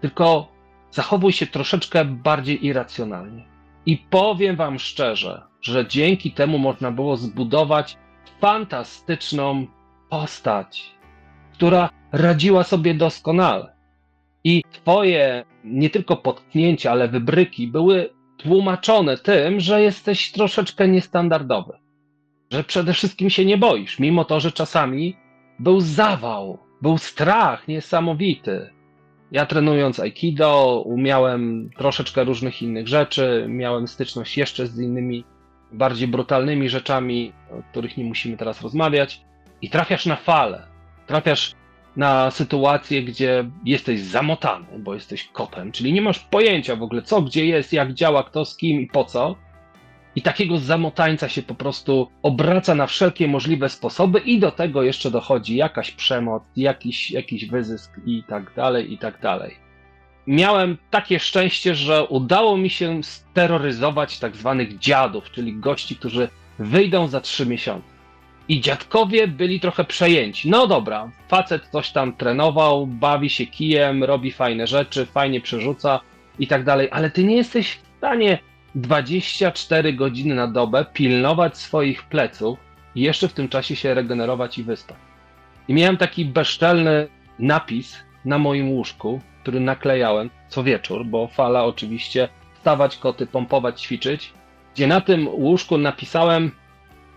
Tylko 0.00 0.52
zachowuj 0.90 1.32
się 1.32 1.46
troszeczkę 1.46 2.04
bardziej 2.04 2.66
irracjonalnie. 2.66 3.44
I 3.86 3.96
powiem 3.96 4.56
Wam 4.56 4.78
szczerze, 4.78 5.42
że 5.62 5.86
dzięki 5.86 6.32
temu 6.32 6.58
można 6.58 6.90
było 6.90 7.16
zbudować 7.16 7.96
fantastyczną 8.40 9.66
postać, 10.10 10.94
która 11.52 11.90
radziła 12.12 12.64
sobie 12.64 12.94
doskonale. 12.94 13.72
I 14.44 14.62
Twoje 14.72 15.44
nie 15.64 15.90
tylko 15.90 16.16
potknięcia, 16.16 16.90
ale 16.92 17.08
wybryki 17.08 17.68
były 17.68 18.10
tłumaczone 18.36 19.16
tym, 19.16 19.60
że 19.60 19.82
jesteś 19.82 20.32
troszeczkę 20.32 20.88
niestandardowy 20.88 21.81
że 22.52 22.64
przede 22.64 22.92
wszystkim 22.92 23.30
się 23.30 23.44
nie 23.44 23.58
boisz, 23.58 23.98
mimo 23.98 24.24
to, 24.24 24.40
że 24.40 24.52
czasami 24.52 25.16
był 25.58 25.80
zawał, 25.80 26.58
był 26.82 26.98
strach 26.98 27.68
niesamowity. 27.68 28.70
Ja 29.32 29.46
trenując 29.46 30.00
Aikido, 30.00 30.82
umiałem 30.86 31.70
troszeczkę 31.78 32.24
różnych 32.24 32.62
innych 32.62 32.88
rzeczy, 32.88 33.46
miałem 33.48 33.88
styczność 33.88 34.38
jeszcze 34.38 34.66
z 34.66 34.80
innymi 34.80 35.24
bardziej 35.72 36.08
brutalnymi 36.08 36.68
rzeczami, 36.68 37.32
o 37.50 37.62
których 37.70 37.96
nie 37.96 38.04
musimy 38.04 38.36
teraz 38.36 38.62
rozmawiać, 38.62 39.20
i 39.62 39.70
trafiasz 39.70 40.06
na 40.06 40.16
falę. 40.16 40.66
Trafiasz 41.06 41.54
na 41.96 42.30
sytuację, 42.30 43.02
gdzie 43.02 43.50
jesteś 43.64 44.00
zamotany, 44.00 44.78
bo 44.78 44.94
jesteś 44.94 45.24
kopem, 45.24 45.72
czyli 45.72 45.92
nie 45.92 46.02
masz 46.02 46.18
pojęcia 46.18 46.76
w 46.76 46.82
ogóle 46.82 47.02
co, 47.02 47.22
gdzie 47.22 47.46
jest, 47.46 47.72
jak 47.72 47.94
działa, 47.94 48.24
kto 48.24 48.44
z 48.44 48.56
kim 48.56 48.80
i 48.80 48.86
po 48.86 49.04
co. 49.04 49.36
I 50.16 50.22
takiego 50.22 50.58
zamotańca 50.58 51.28
się 51.28 51.42
po 51.42 51.54
prostu 51.54 52.08
obraca 52.22 52.74
na 52.74 52.86
wszelkie 52.86 53.28
możliwe 53.28 53.68
sposoby, 53.68 54.18
i 54.18 54.38
do 54.38 54.50
tego 54.50 54.82
jeszcze 54.82 55.10
dochodzi 55.10 55.56
jakaś 55.56 55.90
przemoc, 55.90 56.42
jakiś, 56.56 57.10
jakiś 57.10 57.46
wyzysk 57.46 57.92
i 58.06 58.22
tak 58.28 58.54
dalej, 58.56 58.92
i 58.92 58.98
tak 58.98 59.20
dalej. 59.20 59.56
miałem 60.26 60.78
takie 60.90 61.20
szczęście, 61.20 61.74
że 61.74 62.06
udało 62.06 62.56
mi 62.56 62.70
się 62.70 63.02
steroryzować 63.02 64.18
tak 64.18 64.36
zwanych 64.36 64.78
dziadów, 64.78 65.30
czyli 65.30 65.54
gości, 65.54 65.96
którzy 65.96 66.28
wyjdą 66.58 67.08
za 67.08 67.20
trzy 67.20 67.46
miesiące. 67.46 67.92
I 68.48 68.60
dziadkowie 68.60 69.28
byli 69.28 69.60
trochę 69.60 69.84
przejęci. 69.84 70.50
No 70.50 70.66
dobra, 70.66 71.10
facet 71.28 71.68
coś 71.72 71.90
tam 71.90 72.12
trenował, 72.12 72.86
bawi 72.86 73.30
się 73.30 73.46
kijem, 73.46 74.04
robi 74.04 74.32
fajne 74.32 74.66
rzeczy, 74.66 75.06
fajnie 75.06 75.40
przerzuca 75.40 76.00
i 76.38 76.46
tak 76.46 76.64
dalej, 76.64 76.88
ale 76.90 77.10
ty 77.10 77.24
nie 77.24 77.36
jesteś 77.36 77.68
w 77.68 77.96
stanie 77.98 78.38
24 78.74 79.92
godziny 79.92 80.34
na 80.34 80.48
dobę 80.48 80.86
pilnować 80.92 81.58
swoich 81.58 82.02
pleców 82.02 82.58
i 82.94 83.00
jeszcze 83.00 83.28
w 83.28 83.32
tym 83.32 83.48
czasie 83.48 83.76
się 83.76 83.94
regenerować 83.94 84.58
i 84.58 84.62
wyspać. 84.64 84.96
I 85.68 85.74
miałem 85.74 85.96
taki 85.96 86.24
bezczelny 86.24 87.08
napis 87.38 87.96
na 88.24 88.38
moim 88.38 88.70
łóżku, 88.70 89.20
który 89.42 89.60
naklejałem 89.60 90.30
co 90.48 90.62
wieczór, 90.62 91.06
bo 91.06 91.28
fala 91.28 91.64
oczywiście 91.64 92.28
stawać 92.60 92.96
koty, 92.96 93.26
pompować, 93.26 93.82
ćwiczyć, 93.82 94.32
gdzie 94.74 94.86
na 94.86 95.00
tym 95.00 95.28
łóżku 95.28 95.78
napisałem 95.78 96.50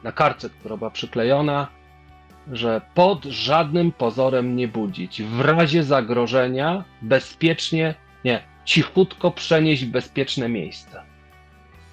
na 0.04 0.12
kartce, 0.12 0.50
która 0.50 0.78
była 0.78 0.92
przyklejona, 0.92 1.68
że 2.52 2.82
pod 2.94 3.26
żadnym 3.26 3.92
pozorem 3.92 4.56
nie 4.56 4.68
budzić. 4.68 5.22
W 5.24 5.42
razie 5.42 5.84
zagrożenia 5.84 6.84
bezpiecznie, 7.02 7.96
nie, 8.26 8.44
cichutko 8.66 9.32
przenieść 9.32 9.86
w 9.86 9.92
bezpieczne 9.92 10.50
miejsce. 10.50 11.15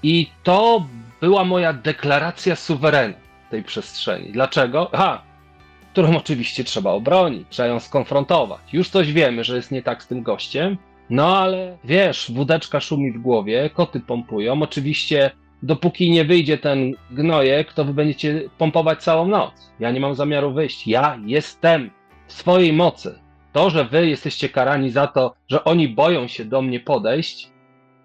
I 0.03 0.31
to 0.43 0.87
była 1.21 1.45
moja 1.45 1.73
deklaracja 1.73 2.57
suwerena 2.57 3.15
tej 3.51 3.63
przestrzeni. 3.63 4.33
Dlaczego? 4.33 4.91
Aha, 4.93 5.23
którą 5.93 6.17
oczywiście 6.17 6.65
trzeba 6.65 6.91
obronić, 6.91 7.47
trzeba 7.51 7.69
ją 7.69 7.81
skonfrontować. 7.81 8.61
Już 8.73 8.89
coś 8.89 9.13
wiemy, 9.13 9.45
że 9.45 9.57
jest 9.57 9.71
nie 9.71 9.83
tak 9.83 10.03
z 10.03 10.07
tym 10.07 10.23
gościem, 10.23 10.77
no 11.11 11.39
ale 11.39 11.79
wiesz, 11.85 12.33
wódeczka 12.35 12.81
szumi 12.81 13.13
w 13.13 13.19
głowie, 13.19 13.71
koty 13.71 14.01
pompują. 14.01 14.63
Oczywiście, 14.63 15.31
dopóki 15.63 16.11
nie 16.11 16.25
wyjdzie 16.25 16.59
ten 16.59 16.95
gnojek, 17.11 17.73
to 17.73 17.85
wy 17.85 17.95
będziecie 17.95 18.43
pompować 18.59 19.03
całą 19.03 19.27
noc. 19.27 19.73
Ja 19.81 19.91
nie 19.91 20.01
mam 20.01 20.15
zamiaru 20.15 20.53
wyjść. 20.53 20.87
Ja 20.87 21.19
jestem 21.27 21.91
w 22.27 22.33
swojej 22.33 22.73
mocy. 22.73 23.19
To, 23.53 23.71
że 23.71 23.85
wy 23.85 24.07
jesteście 24.07 24.49
karani 24.49 24.91
za 24.91 25.07
to, 25.07 25.35
że 25.49 25.65
oni 25.65 25.89
boją 25.89 26.29
się 26.29 26.45
do 26.45 26.63
mnie 26.63 26.81
podejść, 26.81 27.52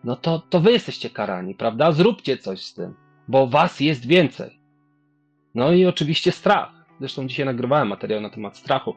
no 0.07 0.15
to, 0.15 0.39
to 0.39 0.59
wy 0.59 0.71
jesteście 0.71 1.09
karani, 1.09 1.55
prawda? 1.55 1.91
Zróbcie 1.91 2.37
coś 2.37 2.65
z 2.65 2.73
tym, 2.73 2.93
bo 3.27 3.47
was 3.47 3.79
jest 3.79 4.05
więcej. 4.05 4.59
No 5.55 5.71
i 5.71 5.85
oczywiście 5.85 6.31
strach. 6.31 6.71
Zresztą 6.99 7.27
dzisiaj 7.27 7.45
nagrywałem 7.45 7.87
materiał 7.87 8.21
na 8.21 8.29
temat 8.29 8.57
strachu. 8.57 8.95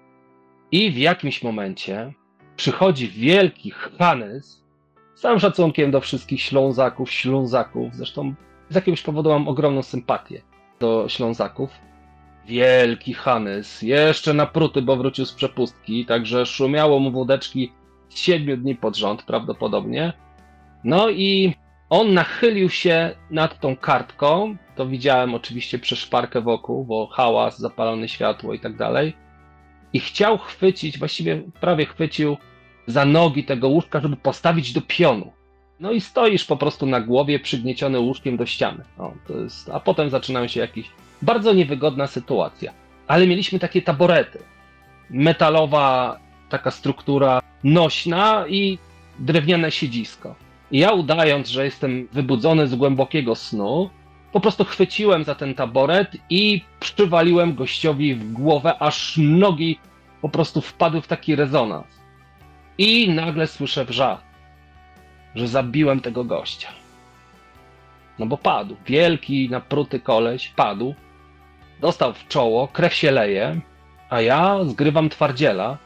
I 0.73 0.91
w 0.91 0.99
jakimś 0.99 1.43
momencie 1.43 2.13
przychodzi 2.57 3.09
wielki 3.09 3.71
Hannes, 3.71 4.65
z 5.15 5.21
całym 5.21 5.41
szacunkiem 5.41 5.91
do 5.91 6.01
wszystkich 6.01 6.43
Ślązaków, 6.43 7.11
Ślązaków, 7.11 7.95
zresztą 7.95 8.35
z 8.69 8.75
jakiegoś 8.75 9.03
powodu 9.03 9.31
mam 9.31 9.49
ogromną 9.49 9.83
sympatię 9.83 10.43
do 10.81 11.09
Ślązaków. 11.09 11.71
Wielki 12.47 13.15
Hannes, 13.15 13.83
jeszcze 13.83 14.35
napruty, 14.35 14.83
bo 14.83 14.97
wrócił 14.97 15.27
z 15.27 15.33
przepustki, 15.33 16.07
także 16.07 16.47
szumiało 16.47 17.01
mu 17.01 17.11
wódeczki 17.11 17.73
siedmiu 18.11 18.57
dni 18.57 18.75
pod 18.75 18.97
rząd 18.97 19.23
prawdopodobnie. 19.23 20.13
No 20.85 21.11
i 21.11 21.55
on 21.91 22.15
nachylił 22.15 22.71
się 22.71 23.15
nad 23.31 23.61
tą 23.61 23.77
kartką, 23.77 24.57
to 24.77 24.87
widziałem 24.87 25.35
oczywiście 25.35 25.79
przez 25.79 25.99
szparkę 25.99 26.41
wokół, 26.41 26.85
bo 26.85 27.07
hałas, 27.07 27.59
zapalone 27.59 28.09
światło 28.09 28.55
i 28.55 28.61
tak 28.61 28.77
dalej. 28.77 29.17
I 29.93 30.01
chciał 30.01 30.39
chwycić, 30.39 30.99
właściwie 30.99 31.43
prawie 31.61 31.87
chwycił 31.87 32.37
za 32.87 33.05
nogi 33.05 33.45
tego 33.45 33.69
łóżka, 33.69 34.01
żeby 34.01 34.17
postawić 34.17 34.73
do 34.73 34.81
pionu. 34.81 35.33
No 35.81 35.93
i 35.93 36.01
stoisz 36.01 36.45
po 36.45 36.57
prostu 36.57 36.87
na 36.87 37.01
głowie, 37.01 37.39
przygnieciony 37.39 37.99
łóżkiem 37.99 38.37
do 38.37 38.47
ściany. 38.47 38.85
Jest, 39.43 39.71
a 39.71 39.81
potem 39.81 40.11
zaczynają 40.11 40.49
się 40.49 40.61
jakieś 40.61 40.91
bardzo 41.23 41.53
niewygodna 41.53 42.07
sytuacja. 42.07 42.73
Ale 43.07 43.27
mieliśmy 43.27 43.59
takie 43.59 43.83
taborety. 43.83 44.39
Metalowa 45.11 46.19
taka 46.49 46.71
struktura 46.71 47.43
nośna 47.65 48.45
i 48.49 48.79
drewniane 49.19 49.71
siedzisko. 49.71 50.35
Ja 50.73 50.93
udając, 50.93 51.49
że 51.49 51.65
jestem 51.65 52.09
wybudzony 52.13 52.69
z 52.69 52.75
głębokiego 52.75 53.35
snu, 53.35 53.91
po 54.33 54.41
prostu 54.41 54.65
chwyciłem 54.65 55.25
za 55.25 55.35
ten 55.35 55.55
taboret 55.55 56.17
i 56.31 56.65
przywaliłem 56.81 57.55
gościowi 57.55 58.15
w 58.15 58.33
głowę, 58.33 58.79
aż 58.79 59.17
nogi 59.19 59.79
po 60.23 60.29
prostu 60.29 60.61
wpadły 60.61 61.01
w 61.03 61.07
taki 61.07 61.37
rezonans. 61.37 62.01
I 62.79 63.09
nagle 63.09 63.47
słyszę 63.47 63.85
wrzak, 63.85 64.21
że 65.35 65.49
zabiłem 65.49 66.01
tego 66.01 66.25
gościa. 66.25 66.69
No 68.19 68.27
bo 68.27 68.37
padł. 68.37 68.77
Wielki, 68.87 69.49
napruty 69.51 70.01
koleś 70.01 70.49
padł. 70.49 70.95
Dostał 71.81 72.13
w 72.13 72.29
czoło, 72.29 72.69
krew 72.69 72.95
się 72.95 73.11
leje, 73.11 73.61
a 74.11 74.21
ja 74.21 74.65
zgrywam 74.65 75.09
twardziela, 75.09 75.79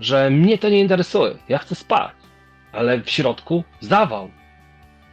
że 0.00 0.30
mnie 0.30 0.58
to 0.58 0.68
nie 0.68 0.80
interesuje. 0.80 1.34
Ja 1.48 1.58
chcę 1.58 1.74
spać. 1.74 2.15
Ale 2.76 3.00
w 3.00 3.10
środku 3.10 3.64
zawał. 3.80 4.30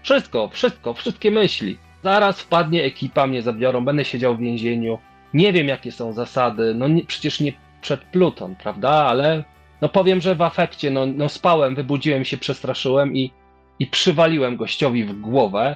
Wszystko, 0.02 0.50
wszystko, 0.50 0.94
wszystkie 0.94 1.32
myśli. 1.32 1.78
Zaraz 2.04 2.42
wpadnie 2.42 2.84
ekipa, 2.84 3.28
mnie 3.28 3.42
zabiorą, 3.42 3.86
będę 3.86 4.06
siedział 4.06 4.36
w 4.36 4.40
więzieniu. 4.40 5.00
Nie 5.34 5.54
wiem, 5.54 5.68
jakie 5.68 5.92
są 5.92 6.14
zasady. 6.14 6.74
No 6.76 6.88
nie, 6.88 7.06
przecież 7.06 7.40
nie 7.40 7.54
przed 7.82 8.02
Pluton, 8.02 8.56
prawda? 8.56 8.90
Ale 8.90 9.44
no 9.82 9.90
powiem, 9.90 10.22
że 10.22 10.36
w 10.36 10.42
afekcie, 10.42 10.92
no, 10.92 11.06
no 11.06 11.30
spałem, 11.30 11.76
wybudziłem 11.76 12.26
się, 12.26 12.38
przestraszyłem 12.38 13.16
i, 13.16 13.32
i 13.80 13.88
przywaliłem 13.88 14.58
gościowi 14.58 15.04
w 15.04 15.22
głowę. 15.22 15.76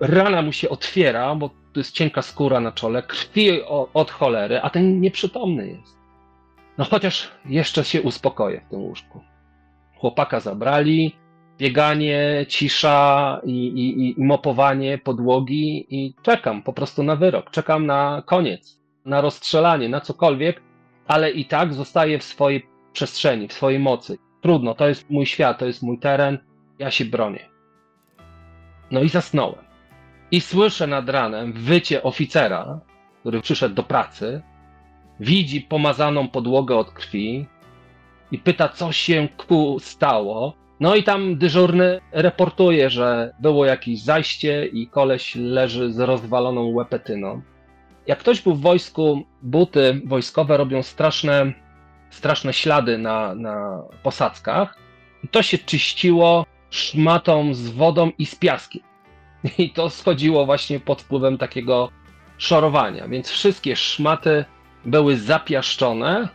Rana 0.00 0.42
mu 0.42 0.52
się 0.52 0.68
otwiera, 0.68 1.34
bo 1.34 1.48
to 1.48 1.80
jest 1.80 1.92
cienka 1.92 2.22
skóra 2.22 2.60
na 2.60 2.72
czole, 2.72 3.02
krwi 3.02 3.62
od 3.94 4.10
cholery, 4.10 4.60
a 4.62 4.70
ten 4.70 5.00
nieprzytomny 5.00 5.68
jest. 5.68 5.98
No 6.78 6.84
chociaż 6.84 7.30
jeszcze 7.44 7.84
się 7.84 8.02
uspokoję 8.02 8.60
w 8.66 8.70
tym 8.70 8.80
łóżku. 8.80 9.20
Chłopaka 9.96 10.40
zabrali, 10.40 11.16
bieganie, 11.58 12.46
cisza 12.48 13.40
i, 13.44 13.66
i, 13.66 14.10
i 14.10 14.24
mopowanie 14.24 14.98
podłogi 14.98 15.86
i 15.90 16.14
czekam 16.22 16.62
po 16.62 16.72
prostu 16.72 17.02
na 17.02 17.16
wyrok, 17.16 17.50
czekam 17.50 17.86
na 17.86 18.22
koniec, 18.26 18.80
na 19.04 19.20
rozstrzelanie, 19.20 19.88
na 19.88 20.00
cokolwiek, 20.00 20.62
ale 21.06 21.30
i 21.30 21.44
tak 21.44 21.74
zostaję 21.74 22.18
w 22.18 22.24
swojej 22.24 22.66
przestrzeni, 22.92 23.48
w 23.48 23.52
swojej 23.52 23.78
mocy. 23.78 24.18
Trudno, 24.40 24.74
to 24.74 24.88
jest 24.88 25.10
mój 25.10 25.26
świat, 25.26 25.58
to 25.58 25.66
jest 25.66 25.82
mój 25.82 25.98
teren, 25.98 26.38
ja 26.78 26.90
się 26.90 27.04
bronię. 27.04 27.48
No 28.90 29.02
i 29.02 29.08
zasnąłem. 29.08 29.64
I 30.30 30.40
słyszę 30.40 30.86
nad 30.86 31.08
ranem 31.08 31.52
wycie 31.52 32.02
oficera, 32.02 32.80
który 33.20 33.40
przyszedł 33.40 33.74
do 33.74 33.82
pracy, 33.82 34.42
widzi 35.20 35.60
pomazaną 35.60 36.28
podłogę 36.28 36.76
od 36.76 36.90
krwi 36.90 37.46
i 38.32 38.38
pyta, 38.38 38.68
co 38.68 38.92
się 38.92 39.28
ku 39.36 39.76
stało. 39.80 40.54
No 40.80 40.94
i 40.94 41.02
tam 41.02 41.38
dyżurny 41.38 42.00
reportuje, 42.12 42.90
że 42.90 43.34
było 43.40 43.66
jakieś 43.66 44.02
zajście 44.02 44.66
i 44.66 44.86
koleś 44.86 45.34
leży 45.36 45.92
z 45.92 45.98
rozwaloną 45.98 46.66
łepetyną. 46.66 47.42
Jak 48.06 48.18
ktoś 48.18 48.40
był 48.40 48.54
w 48.54 48.60
wojsku, 48.60 49.24
buty 49.42 50.00
wojskowe 50.04 50.56
robią 50.56 50.82
straszne, 50.82 51.52
straszne 52.10 52.52
ślady 52.52 52.98
na, 52.98 53.34
na 53.34 53.82
posadzkach. 54.02 54.78
To 55.30 55.42
się 55.42 55.58
czyściło 55.58 56.46
szmatą 56.70 57.54
z 57.54 57.68
wodą 57.68 58.10
i 58.18 58.26
z 58.26 58.34
piaskiem. 58.34 58.82
I 59.58 59.70
to 59.70 59.90
schodziło 59.90 60.46
właśnie 60.46 60.80
pod 60.80 61.02
wpływem 61.02 61.38
takiego 61.38 61.90
szorowania. 62.38 63.08
Więc 63.08 63.28
wszystkie 63.30 63.76
szmaty 63.76 64.44
były 64.84 65.16
zapiaszczone 65.16 66.28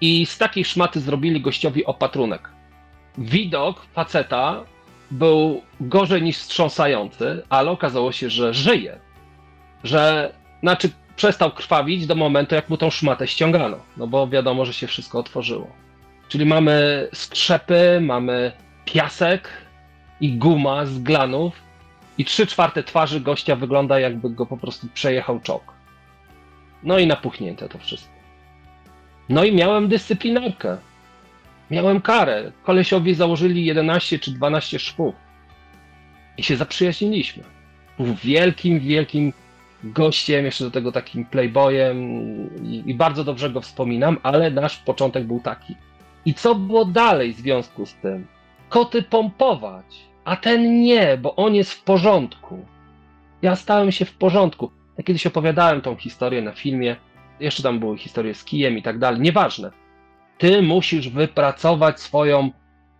i 0.00 0.26
z 0.26 0.38
takiej 0.38 0.64
szmaty 0.64 1.00
zrobili 1.00 1.40
gościowi 1.40 1.84
opatrunek 1.84 2.53
widok 3.18 3.86
faceta 3.92 4.64
był 5.10 5.62
gorzej 5.80 6.22
niż 6.22 6.38
wstrząsający, 6.38 7.42
ale 7.48 7.70
okazało 7.70 8.12
się, 8.12 8.30
że 8.30 8.54
żyje. 8.54 8.98
Że, 9.84 10.32
znaczy, 10.60 10.90
przestał 11.16 11.50
krwawić 11.50 12.06
do 12.06 12.14
momentu, 12.14 12.54
jak 12.54 12.68
mu 12.68 12.76
tą 12.76 12.90
szmatę 12.90 13.26
ściągano. 13.26 13.76
No 13.96 14.06
bo 14.06 14.28
wiadomo, 14.28 14.64
że 14.64 14.72
się 14.72 14.86
wszystko 14.86 15.18
otworzyło. 15.18 15.70
Czyli 16.28 16.46
mamy 16.46 17.08
strzepy, 17.12 17.98
mamy 18.00 18.52
piasek 18.84 19.48
i 20.20 20.32
guma 20.32 20.86
z 20.86 20.98
glanów 20.98 21.62
i 22.18 22.24
trzy 22.24 22.46
czwarte 22.46 22.82
twarzy 22.82 23.20
gościa 23.20 23.56
wygląda 23.56 24.00
jakby 24.00 24.30
go 24.30 24.46
po 24.46 24.56
prostu 24.56 24.86
przejechał 24.94 25.40
czok. 25.40 25.72
No 26.82 26.98
i 26.98 27.06
napuchnięte 27.06 27.68
to 27.68 27.78
wszystko. 27.78 28.14
No 29.28 29.44
i 29.44 29.54
miałem 29.54 29.88
dyscyplinarkę. 29.88 30.76
Miałem 31.70 32.00
karę. 32.00 32.52
Kolesiowi 32.62 33.14
założyli 33.14 33.64
11 33.64 34.18
czy 34.18 34.30
12 34.30 34.78
szwów. 34.78 35.14
I 36.36 36.42
się 36.42 36.56
zaprzyjaźniliśmy. 36.56 37.42
Był 37.98 38.14
wielkim, 38.14 38.80
wielkim 38.80 39.32
gościem, 39.84 40.44
jeszcze 40.44 40.64
do 40.64 40.70
tego 40.70 40.92
takim 40.92 41.24
playboyem 41.24 41.98
i, 42.64 42.82
i, 42.86 42.94
bardzo 42.94 43.24
dobrze 43.24 43.50
go 43.50 43.60
wspominam, 43.60 44.18
ale 44.22 44.50
nasz 44.50 44.76
początek 44.76 45.24
był 45.24 45.40
taki. 45.40 45.74
I 46.24 46.34
co 46.34 46.54
było 46.54 46.84
dalej 46.84 47.32
w 47.32 47.36
związku 47.36 47.86
z 47.86 47.94
tym? 47.94 48.26
koty 48.74 49.02
pompować, 49.02 49.86
a 50.24 50.36
ten 50.36 50.82
nie, 50.82 51.16
bo 51.16 51.36
on 51.36 51.54
jest 51.54 51.72
w 51.72 51.82
porządku. 51.82 52.66
Ja 53.42 53.56
stałem 53.56 53.92
się 53.92 54.04
w 54.04 54.14
porządku. 54.14 54.70
Ja 54.98 55.04
kiedyś 55.04 55.26
opowiadałem 55.26 55.80
tą 55.80 55.96
historię 55.96 56.42
na 56.42 56.52
filmie, 56.52 56.96
jeszcze 57.40 57.62
tam 57.62 57.78
były 57.78 57.98
historie 57.98 58.34
z 58.34 58.44
kijem 58.44 58.78
i 58.78 58.82
tak 58.82 58.98
dalej, 58.98 59.20
nieważne. 59.20 59.70
Ty 60.38 60.62
musisz 60.62 61.08
wypracować 61.08 62.00
swoją 62.00 62.50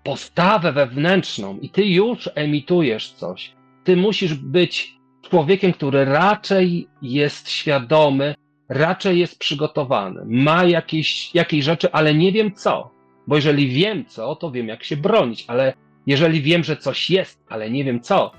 postawę 0.04 0.72
wewnętrzną 0.72 1.58
i 1.58 1.70
ty 1.70 1.86
już 1.86 2.30
emitujesz 2.34 3.12
coś. 3.12 3.52
Ty 3.84 3.96
musisz 3.96 4.34
być 4.34 4.94
człowiekiem, 5.22 5.72
który 5.72 6.04
raczej 6.04 6.88
jest 7.02 7.50
świadomy, 7.50 8.34
raczej 8.68 9.18
jest 9.18 9.38
przygotowany, 9.38 10.22
ma 10.26 10.64
jakieś, 10.64 11.34
jakieś 11.34 11.64
rzeczy, 11.64 11.92
ale 11.92 12.14
nie 12.14 12.32
wiem 12.32 12.54
co. 12.54 12.90
Bo 13.26 13.36
jeżeli 13.36 13.68
wiem 13.68 14.04
co, 14.06 14.36
to 14.36 14.50
wiem 14.50 14.68
jak 14.68 14.84
się 14.84 14.96
bronić, 14.96 15.44
ale 15.48 15.72
jeżeli 16.06 16.42
wiem, 16.42 16.64
że 16.64 16.76
coś 16.76 17.10
jest, 17.10 17.44
ale 17.48 17.70
nie 17.70 17.84
wiem 17.84 18.00
co, 18.00 18.32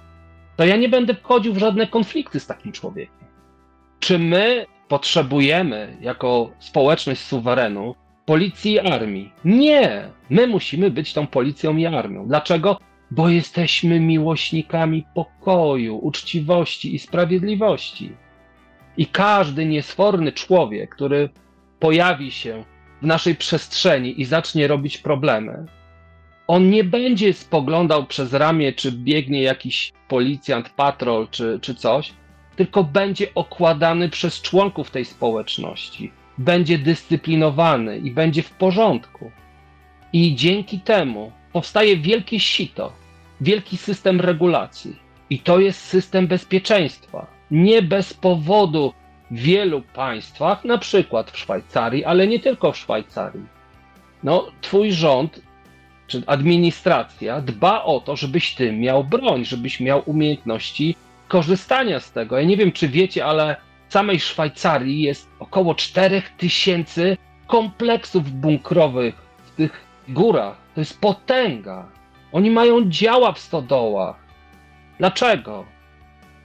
to 0.55 0.65
ja 0.65 0.75
nie 0.75 0.89
będę 0.89 1.15
wchodził 1.15 1.53
w 1.53 1.57
żadne 1.57 1.87
konflikty 1.87 2.39
z 2.39 2.47
takim 2.47 2.71
człowiekiem. 2.71 3.27
Czy 3.99 4.19
my 4.19 4.65
potrzebujemy 4.87 5.97
jako 6.01 6.51
społeczność 6.59 7.21
suwerenu 7.21 7.95
policji 8.25 8.71
i 8.71 8.79
armii? 8.79 9.31
Nie! 9.45 10.09
My 10.29 10.47
musimy 10.47 10.91
być 10.91 11.13
tą 11.13 11.27
policją 11.27 11.77
i 11.77 11.85
armią. 11.85 12.27
Dlaczego? 12.27 12.79
Bo 13.11 13.29
jesteśmy 13.29 13.99
miłośnikami 13.99 15.05
pokoju, 15.15 15.97
uczciwości 15.97 16.95
i 16.95 16.99
sprawiedliwości. 16.99 18.11
I 18.97 19.05
każdy 19.05 19.65
niesforny 19.65 20.31
człowiek, 20.31 20.95
który 20.95 21.29
pojawi 21.79 22.31
się 22.31 22.63
w 23.01 23.05
naszej 23.05 23.35
przestrzeni 23.35 24.21
i 24.21 24.25
zacznie 24.25 24.67
robić 24.67 24.97
problemy, 24.97 25.65
on 26.47 26.69
nie 26.69 26.83
będzie 26.83 27.33
spoglądał 27.33 28.05
przez 28.05 28.33
ramię, 28.33 28.73
czy 28.73 28.91
biegnie 28.91 29.41
jakiś 29.41 29.93
policjant, 30.07 30.69
patrol, 30.69 31.27
czy, 31.31 31.59
czy 31.61 31.75
coś, 31.75 32.13
tylko 32.55 32.83
będzie 32.83 33.33
okładany 33.35 34.09
przez 34.09 34.41
członków 34.41 34.91
tej 34.91 35.05
społeczności, 35.05 36.11
będzie 36.37 36.77
dyscyplinowany 36.77 37.97
i 37.97 38.11
będzie 38.11 38.43
w 38.43 38.51
porządku. 38.51 39.31
I 40.13 40.35
dzięki 40.35 40.79
temu 40.79 41.31
powstaje 41.53 41.97
wielkie 41.97 42.39
sito, 42.39 42.93
wielki 43.41 43.77
system 43.77 44.21
regulacji. 44.21 44.95
I 45.29 45.39
to 45.39 45.59
jest 45.59 45.81
system 45.81 46.27
bezpieczeństwa. 46.27 47.27
Nie 47.51 47.81
bez 47.81 48.13
powodu 48.13 48.93
w 49.31 49.35
wielu 49.35 49.81
państwach, 49.81 50.65
na 50.65 50.77
przykład 50.77 51.31
w 51.31 51.37
Szwajcarii, 51.37 52.05
ale 52.05 52.27
nie 52.27 52.39
tylko 52.39 52.71
w 52.71 52.77
Szwajcarii, 52.77 53.45
no, 54.23 54.47
twój 54.61 54.91
rząd 54.91 55.41
czy 56.07 56.23
administracja 56.27 57.41
dba 57.41 57.83
o 57.83 57.99
to, 57.99 58.15
żebyś 58.15 58.55
ty 58.55 58.71
miał 58.71 59.03
broń, 59.03 59.45
żebyś 59.45 59.79
miał 59.79 60.03
umiejętności 60.05 60.95
korzystania 61.27 61.99
z 61.99 62.11
tego. 62.11 62.37
Ja 62.37 62.45
nie 62.45 62.57
wiem, 62.57 62.71
czy 62.71 62.87
wiecie, 62.87 63.25
ale 63.25 63.55
w 63.89 63.93
samej 63.93 64.19
Szwajcarii 64.19 65.01
jest 65.01 65.29
około 65.39 65.75
4000 65.75 67.17
kompleksów 67.47 68.31
bunkrowych 68.31 69.15
w 69.45 69.55
tych 69.55 69.85
górach. 70.09 70.57
To 70.75 70.81
jest 70.81 71.01
potęga. 71.01 71.87
Oni 72.31 72.51
mają 72.51 72.89
działa 72.89 73.31
w 73.31 73.39
stodołach. 73.39 74.15
Dlaczego? 74.97 75.65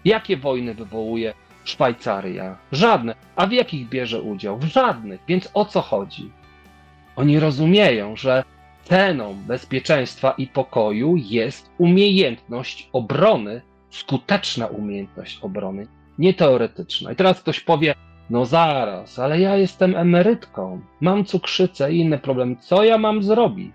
Jakie 0.04 0.36
wojny 0.36 0.74
wywołuje 0.74 1.34
Szwajcaria? 1.64 2.56
Żadne. 2.72 3.14
A 3.36 3.46
w 3.46 3.52
jakich 3.52 3.88
bierze 3.88 4.22
udział? 4.22 4.58
W 4.58 4.64
żadnych. 4.64 5.20
Więc 5.28 5.50
o 5.54 5.64
co 5.64 5.80
chodzi? 5.80 6.30
Oni 7.16 7.40
rozumieją, 7.40 8.16
że 8.16 8.44
ceną 8.84 9.34
bezpieczeństwa 9.34 10.34
i 10.38 10.46
pokoju 10.46 11.16
jest 11.16 11.70
umiejętność 11.78 12.88
obrony, 12.92 13.62
skuteczna 13.90 14.66
umiejętność 14.66 15.38
obrony, 15.42 15.86
nie 16.20 16.34
teoretyczna. 16.34 17.12
I 17.12 17.16
teraz 17.16 17.40
ktoś 17.40 17.60
powie, 17.60 17.94
no 18.30 18.44
zaraz, 18.44 19.18
ale 19.18 19.40
ja 19.40 19.56
jestem 19.56 19.96
emerytką, 19.96 20.80
mam 21.00 21.24
cukrzycę 21.24 21.92
i 21.92 22.00
inne 22.00 22.18
problemy, 22.18 22.56
co 22.56 22.84
ja 22.84 22.98
mam 22.98 23.22
zrobić? 23.22 23.74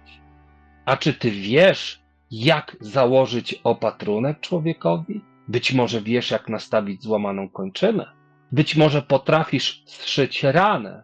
A 0.85 0.97
czy 0.97 1.13
ty 1.13 1.31
wiesz, 1.31 2.01
jak 2.31 2.77
założyć 2.79 3.61
opatrunek 3.63 4.39
człowiekowi? 4.39 5.21
Być 5.47 5.73
może 5.73 6.01
wiesz, 6.01 6.31
jak 6.31 6.49
nastawić 6.49 7.03
złamaną 7.03 7.49
kończynę. 7.49 8.05
Być 8.51 8.75
może 8.75 9.01
potrafisz 9.01 9.83
zszyć 9.85 10.43
ranę. 10.43 11.03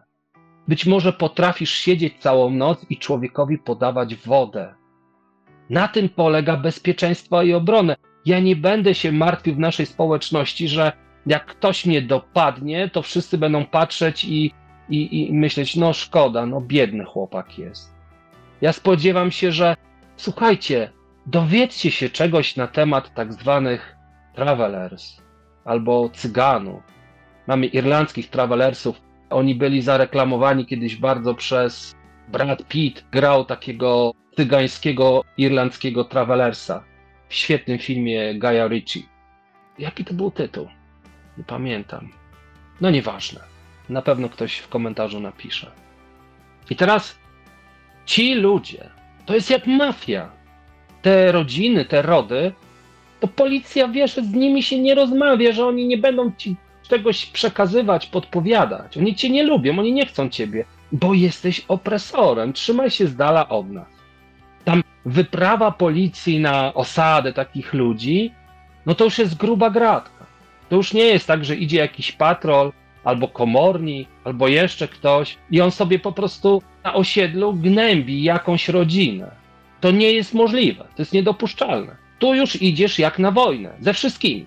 Być 0.68 0.86
może 0.86 1.12
potrafisz 1.12 1.70
siedzieć 1.70 2.18
całą 2.18 2.50
noc 2.50 2.86
i 2.90 2.96
człowiekowi 2.96 3.58
podawać 3.58 4.14
wodę. 4.14 4.74
Na 5.70 5.88
tym 5.88 6.08
polega 6.08 6.56
bezpieczeństwo 6.56 7.42
i 7.42 7.54
obronę. 7.54 7.96
Ja 8.26 8.40
nie 8.40 8.56
będę 8.56 8.94
się 8.94 9.12
martwił 9.12 9.54
w 9.54 9.58
naszej 9.58 9.86
społeczności, 9.86 10.68
że 10.68 10.92
jak 11.26 11.46
ktoś 11.46 11.86
mnie 11.86 12.02
dopadnie, 12.02 12.90
to 12.90 13.02
wszyscy 13.02 13.38
będą 13.38 13.64
patrzeć 13.66 14.24
i, 14.24 14.54
i, 14.88 15.28
i 15.28 15.32
myśleć, 15.32 15.76
no 15.76 15.92
szkoda, 15.92 16.46
no 16.46 16.60
biedny 16.60 17.04
chłopak 17.04 17.58
jest. 17.58 17.94
Ja 18.60 18.72
spodziewam 18.72 19.30
się, 19.30 19.52
że 19.52 19.76
słuchajcie, 20.16 20.92
dowiedzcie 21.26 21.90
się 21.90 22.10
czegoś 22.10 22.56
na 22.56 22.66
temat 22.66 23.14
tak 23.14 23.32
zwanych 23.32 23.96
travelers 24.34 25.22
albo 25.64 26.08
cyganów. 26.08 26.82
Mamy 27.46 27.66
irlandzkich 27.66 28.30
travelersów. 28.30 29.00
Oni 29.30 29.54
byli 29.54 29.82
zareklamowani 29.82 30.66
kiedyś 30.66 30.96
bardzo 30.96 31.34
przez 31.34 31.94
Brad 32.28 32.68
Pitt. 32.68 33.04
Grał 33.12 33.44
takiego 33.44 34.12
cygańskiego 34.36 35.24
irlandzkiego 35.36 36.04
travelersa 36.04 36.84
w 37.28 37.34
świetnym 37.34 37.78
filmie 37.78 38.38
Gaia 38.38 38.68
Ritchie. 38.68 39.02
Jaki 39.78 40.04
to 40.04 40.14
był 40.14 40.30
tytuł? 40.30 40.68
Nie 41.38 41.44
pamiętam. 41.44 42.08
No 42.80 42.90
nieważne. 42.90 43.40
Na 43.88 44.02
pewno 44.02 44.28
ktoś 44.28 44.56
w 44.56 44.68
komentarzu 44.68 45.20
napisze. 45.20 45.70
I 46.70 46.76
teraz 46.76 47.18
ci 48.06 48.34
ludzie, 48.34 48.90
to 49.26 49.34
jest 49.34 49.50
jak 49.50 49.66
mafia. 49.66 50.30
Te 51.02 51.32
rodziny, 51.32 51.84
te 51.84 52.02
rody, 52.02 52.52
to 53.20 53.28
policja 53.28 53.88
wie, 53.88 54.08
że 54.08 54.22
z 54.22 54.32
nimi 54.32 54.62
się 54.62 54.80
nie 54.80 54.94
rozmawia, 54.94 55.52
że 55.52 55.66
oni 55.66 55.86
nie 55.86 55.98
będą 55.98 56.32
ci 56.36 56.56
czegoś 56.88 57.26
przekazywać, 57.26 58.06
podpowiadać. 58.06 58.98
Oni 58.98 59.14
cię 59.14 59.30
nie 59.30 59.42
lubią, 59.42 59.78
oni 59.78 59.92
nie 59.92 60.06
chcą 60.06 60.28
ciebie, 60.28 60.64
bo 60.92 61.14
jesteś 61.14 61.64
opresorem. 61.68 62.52
Trzymaj 62.52 62.90
się 62.90 63.06
z 63.06 63.16
dala 63.16 63.48
od 63.48 63.70
nas. 63.70 63.88
Tam 64.64 64.82
wyprawa 65.04 65.70
policji 65.70 66.40
na 66.40 66.74
osadę 66.74 67.32
takich 67.32 67.74
ludzi, 67.74 68.32
no 68.86 68.94
to 68.94 69.04
już 69.04 69.18
jest 69.18 69.36
gruba 69.36 69.70
gratka. 69.70 70.21
To 70.72 70.76
już 70.76 70.92
nie 70.92 71.04
jest 71.04 71.26
tak, 71.26 71.44
że 71.44 71.56
idzie 71.56 71.78
jakiś 71.78 72.12
patrol, 72.12 72.72
albo 73.04 73.28
komornik, 73.28 74.08
albo 74.24 74.48
jeszcze 74.48 74.88
ktoś 74.88 75.36
i 75.50 75.60
on 75.60 75.70
sobie 75.70 75.98
po 75.98 76.12
prostu 76.12 76.62
na 76.84 76.94
osiedlu 76.94 77.54
gnębi 77.54 78.22
jakąś 78.22 78.68
rodzinę. 78.68 79.30
To 79.80 79.90
nie 79.90 80.12
jest 80.12 80.34
możliwe, 80.34 80.84
to 80.84 81.02
jest 81.02 81.12
niedopuszczalne. 81.12 81.96
Tu 82.18 82.34
już 82.34 82.62
idziesz 82.62 82.98
jak 82.98 83.18
na 83.18 83.30
wojnę, 83.30 83.76
ze 83.80 83.94
wszystkimi. 83.94 84.46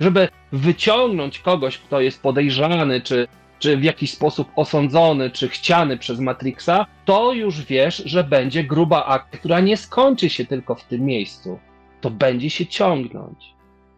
Żeby 0.00 0.28
wyciągnąć 0.52 1.38
kogoś, 1.38 1.78
kto 1.78 2.00
jest 2.00 2.22
podejrzany, 2.22 3.00
czy, 3.00 3.28
czy 3.58 3.76
w 3.76 3.84
jakiś 3.84 4.12
sposób 4.12 4.48
osądzony, 4.56 5.30
czy 5.30 5.48
chciany 5.48 5.98
przez 5.98 6.20
Matrixa, 6.20 6.86
to 7.04 7.32
już 7.32 7.64
wiesz, 7.64 8.02
że 8.06 8.24
będzie 8.24 8.64
gruba 8.64 9.06
akcja, 9.06 9.38
która 9.38 9.60
nie 9.60 9.76
skończy 9.76 10.30
się 10.30 10.44
tylko 10.44 10.74
w 10.74 10.84
tym 10.84 11.00
miejscu. 11.00 11.58
To 12.00 12.10
będzie 12.10 12.50
się 12.50 12.66
ciągnąć. 12.66 13.51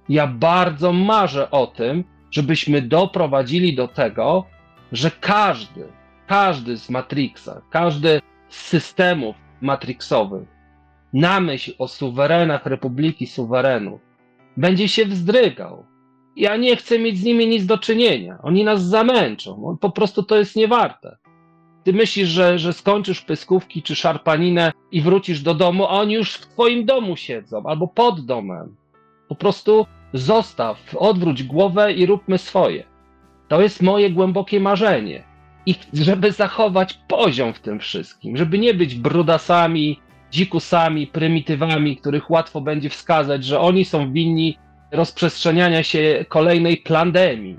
Ja 0.08 0.26
bardzo 0.26 0.92
marzę 0.92 1.50
o 1.50 1.66
tym, 1.66 2.04
żebyśmy 2.30 2.82
doprowadzili 2.82 3.74
do 3.74 3.88
tego, 3.88 4.44
że 4.92 5.10
każdy, 5.20 5.84
każdy 6.26 6.76
z 6.76 6.90
Matrixa, 6.90 7.62
każdy 7.70 8.20
z 8.48 8.56
systemów 8.56 9.36
matrixowych 9.60 10.48
na 11.12 11.40
myśl 11.40 11.72
o 11.78 11.88
suwerenach 11.88 12.66
Republiki 12.66 13.26
Suwerenów 13.26 14.00
będzie 14.56 14.88
się 14.88 15.06
wzdrygał. 15.06 15.84
Ja 16.36 16.56
nie 16.56 16.76
chcę 16.76 16.98
mieć 16.98 17.18
z 17.18 17.24
nimi 17.24 17.46
nic 17.46 17.66
do 17.66 17.78
czynienia. 17.78 18.38
Oni 18.42 18.64
nas 18.64 18.82
zamęczą. 18.82 19.76
Po 19.80 19.90
prostu 19.90 20.22
to 20.22 20.36
jest 20.36 20.56
niewarte. 20.56 21.16
Ty 21.84 21.92
myślisz, 21.92 22.28
że, 22.28 22.58
że 22.58 22.72
skończysz 22.72 23.20
pyskówki 23.20 23.82
czy 23.82 23.96
szarpaninę 23.96 24.72
i 24.92 25.00
wrócisz 25.00 25.40
do 25.42 25.54
domu, 25.54 25.84
a 25.84 25.88
oni 25.88 26.14
już 26.14 26.34
w 26.34 26.46
twoim 26.46 26.84
domu 26.84 27.16
siedzą 27.16 27.62
albo 27.66 27.88
pod 27.88 28.26
domem. 28.26 28.76
Po 29.28 29.34
prostu 29.34 29.86
zostaw, 30.12 30.96
odwróć 30.96 31.42
głowę 31.42 31.92
i 31.92 32.06
róbmy 32.06 32.38
swoje. 32.38 32.84
To 33.48 33.62
jest 33.62 33.82
moje 33.82 34.10
głębokie 34.10 34.60
marzenie. 34.60 35.24
I 35.66 35.74
żeby 35.92 36.32
zachować 36.32 36.98
poziom 37.08 37.52
w 37.52 37.60
tym 37.60 37.80
wszystkim, 37.80 38.36
żeby 38.36 38.58
nie 38.58 38.74
być 38.74 38.94
brudasami, 38.94 40.00
dzikusami, 40.30 41.06
prymitywami, 41.06 41.96
których 41.96 42.30
łatwo 42.30 42.60
będzie 42.60 42.90
wskazać, 42.90 43.44
że 43.44 43.60
oni 43.60 43.84
są 43.84 44.12
winni 44.12 44.58
rozprzestrzeniania 44.90 45.82
się 45.82 46.24
kolejnej 46.28 46.76
pandemii. 46.76 47.56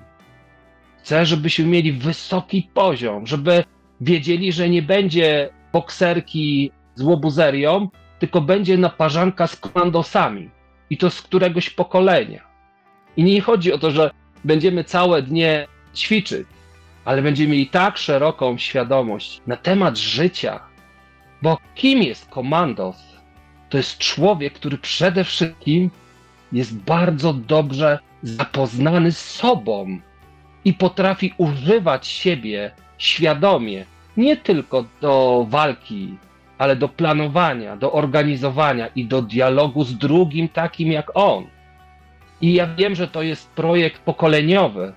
Chcę, 1.00 1.26
żebyśmy 1.26 1.66
mieli 1.66 1.92
wysoki 1.94 2.70
poziom, 2.74 3.28
żeby 3.28 3.64
wiedzieli, 4.02 4.52
że 4.52 4.70
nie 4.70 4.82
będzie 4.82 5.50
bokserki 5.74 6.72
z 6.96 7.02
łobuzerią, 7.02 7.90
tylko 8.20 8.42
będzie 8.42 8.78
naparzanka 8.78 9.48
z 9.48 9.56
komandosami 9.56 10.55
i 10.90 10.98
to 10.98 11.10
z 11.10 11.22
któregoś 11.22 11.70
pokolenia. 11.70 12.44
I 13.18 13.24
nie 13.24 13.42
chodzi 13.42 13.74
o 13.74 13.78
to, 13.78 13.92
że 13.92 14.12
będziemy 14.44 14.84
całe 14.84 15.22
dnie 15.22 15.68
ćwiczyć, 15.96 16.48
ale 17.06 17.22
będziemy 17.22 17.50
mieli 17.50 17.68
tak 17.68 17.98
szeroką 17.98 18.58
świadomość 18.58 19.42
na 19.48 19.58
temat 19.58 19.98
życia, 19.98 20.60
bo 21.42 21.58
kim 21.76 22.04
jest 22.04 22.30
komandos? 22.30 22.96
To 23.70 23.78
jest 23.78 23.98
człowiek, 23.98 24.54
który 24.54 24.78
przede 24.78 25.24
wszystkim 25.24 25.92
jest 26.52 26.76
bardzo 26.78 27.34
dobrze 27.34 28.00
zapoznany 28.24 29.12
z 29.12 29.18
sobą 29.18 30.00
i 30.66 30.74
potrafi 30.74 31.34
używać 31.38 32.08
siebie 32.08 32.72
świadomie, 32.98 33.86
nie 34.18 34.38
tylko 34.38 34.86
do 35.02 35.46
walki, 35.50 36.18
ale 36.58 36.76
do 36.76 36.90
planowania, 36.90 37.78
do 37.78 37.92
organizowania 37.92 38.88
i 38.88 39.06
do 39.06 39.22
dialogu 39.22 39.84
z 39.84 39.98
drugim 39.98 40.50
takim 40.50 40.92
jak 40.92 41.12
on. 41.14 41.48
I 42.42 42.54
ja 42.54 42.68
wiem, 42.68 42.96
że 42.96 43.08
to 43.08 43.22
jest 43.22 43.50
projekt 43.50 44.02
pokoleniowy, 44.02 44.94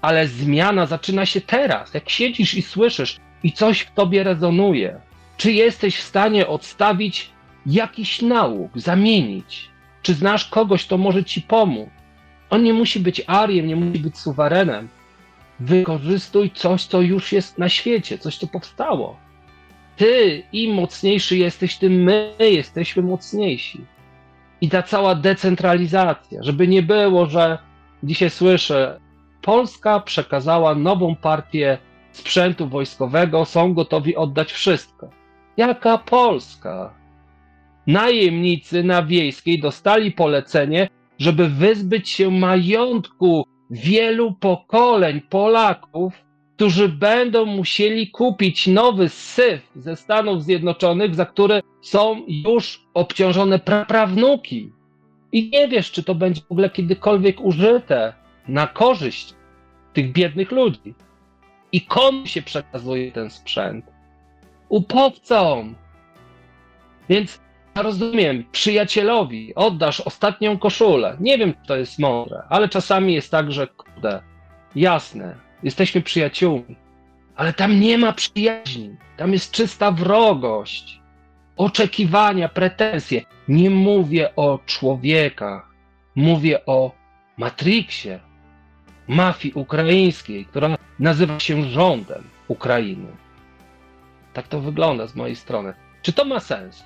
ale 0.00 0.28
zmiana 0.28 0.86
zaczyna 0.86 1.26
się 1.26 1.40
teraz. 1.40 1.94
Jak 1.94 2.10
siedzisz 2.10 2.54
i 2.54 2.62
słyszysz 2.62 3.16
i 3.42 3.52
coś 3.52 3.80
w 3.80 3.94
tobie 3.94 4.22
rezonuje, 4.22 5.00
czy 5.36 5.52
jesteś 5.52 5.96
w 5.96 6.02
stanie 6.02 6.46
odstawić 6.46 7.30
jakiś 7.66 8.22
nauk, 8.22 8.70
zamienić? 8.74 9.70
Czy 10.02 10.14
znasz 10.14 10.44
kogoś, 10.48 10.84
kto 10.84 10.98
może 10.98 11.24
ci 11.24 11.42
pomóc? 11.42 11.88
On 12.50 12.62
nie 12.62 12.74
musi 12.74 13.00
być 13.00 13.22
ariem, 13.26 13.66
nie 13.66 13.76
musi 13.76 14.00
być 14.00 14.18
suwerenem. 14.18 14.88
Wykorzystuj 15.60 16.50
coś, 16.50 16.84
co 16.84 17.00
już 17.00 17.32
jest 17.32 17.58
na 17.58 17.68
świecie, 17.68 18.18
coś, 18.18 18.36
co 18.36 18.46
powstało. 18.46 19.16
Ty 19.98 20.42
im 20.52 20.74
mocniejszy 20.74 21.36
jesteś, 21.36 21.76
tym 21.76 21.92
my 21.92 22.34
jesteśmy 22.38 23.02
mocniejsi. 23.02 23.84
I 24.60 24.68
ta 24.68 24.82
cała 24.82 25.14
decentralizacja, 25.14 26.42
żeby 26.42 26.68
nie 26.68 26.82
było, 26.82 27.26
że 27.26 27.58
dzisiaj 28.02 28.30
słyszę, 28.30 29.00
Polska 29.42 30.00
przekazała 30.00 30.74
nową 30.74 31.16
partię 31.16 31.78
sprzętu 32.12 32.68
wojskowego, 32.68 33.44
są 33.44 33.74
gotowi 33.74 34.16
oddać 34.16 34.52
wszystko. 34.52 35.10
Jaka 35.56 35.98
Polska? 35.98 36.94
Najemnicy 37.86 38.84
na 38.84 39.02
wiejskiej 39.02 39.60
dostali 39.60 40.12
polecenie, 40.12 40.88
żeby 41.18 41.48
wyzbyć 41.48 42.08
się 42.08 42.30
majątku 42.30 43.46
wielu 43.70 44.32
pokoleń 44.32 45.20
Polaków, 45.20 46.14
którzy 46.58 46.88
będą 46.88 47.44
musieli 47.44 48.10
kupić 48.10 48.66
nowy 48.66 49.08
syf 49.08 49.70
ze 49.76 49.96
Stanów 49.96 50.44
Zjednoczonych, 50.44 51.14
za 51.14 51.26
które 51.26 51.60
są 51.80 52.22
już 52.28 52.84
obciążone 52.94 53.58
prawnuki. 53.88 54.72
I 55.32 55.50
nie 55.50 55.68
wiesz, 55.68 55.92
czy 55.92 56.02
to 56.02 56.14
będzie 56.14 56.40
w 56.40 56.52
ogóle 56.52 56.70
kiedykolwiek 56.70 57.40
użyte 57.40 58.12
na 58.48 58.66
korzyść 58.66 59.34
tych 59.92 60.12
biednych 60.12 60.50
ludzi. 60.50 60.94
I 61.72 61.80
komu 61.80 62.26
się 62.26 62.42
przekazuje 62.42 63.12
ten 63.12 63.30
sprzęt? 63.30 63.84
Upowcom. 64.68 65.74
Więc 67.08 67.40
ja 67.76 67.82
rozumiem, 67.82 68.44
przyjacielowi 68.52 69.54
oddasz 69.54 70.00
ostatnią 70.00 70.58
koszulę. 70.58 71.16
Nie 71.20 71.38
wiem, 71.38 71.52
czy 71.52 71.68
to 71.68 71.76
jest 71.76 71.98
mądre, 71.98 72.42
ale 72.48 72.68
czasami 72.68 73.14
jest 73.14 73.30
tak, 73.30 73.52
że 73.52 73.66
kurde, 73.66 74.22
jasne, 74.74 75.47
jesteśmy 75.62 76.02
przyjaciółmi, 76.02 76.76
ale 77.36 77.52
tam 77.52 77.80
nie 77.80 77.98
ma 77.98 78.12
przyjaźni. 78.12 78.96
Tam 79.16 79.32
jest 79.32 79.50
czysta 79.50 79.92
wrogość, 79.92 81.00
oczekiwania, 81.56 82.48
pretensje. 82.48 83.22
Nie 83.48 83.70
mówię 83.70 84.36
o 84.36 84.58
człowiekach, 84.66 85.70
mówię 86.14 86.66
o 86.66 86.92
Matrixie, 87.36 88.20
mafii 89.08 89.54
ukraińskiej, 89.54 90.44
która 90.44 90.76
nazywa 90.98 91.40
się 91.40 91.62
rządem 91.62 92.24
Ukrainy. 92.48 93.12
Tak 94.32 94.48
to 94.48 94.60
wygląda 94.60 95.06
z 95.06 95.14
mojej 95.14 95.36
strony. 95.36 95.74
Czy 96.02 96.12
to 96.12 96.24
ma 96.24 96.40
sens? 96.40 96.84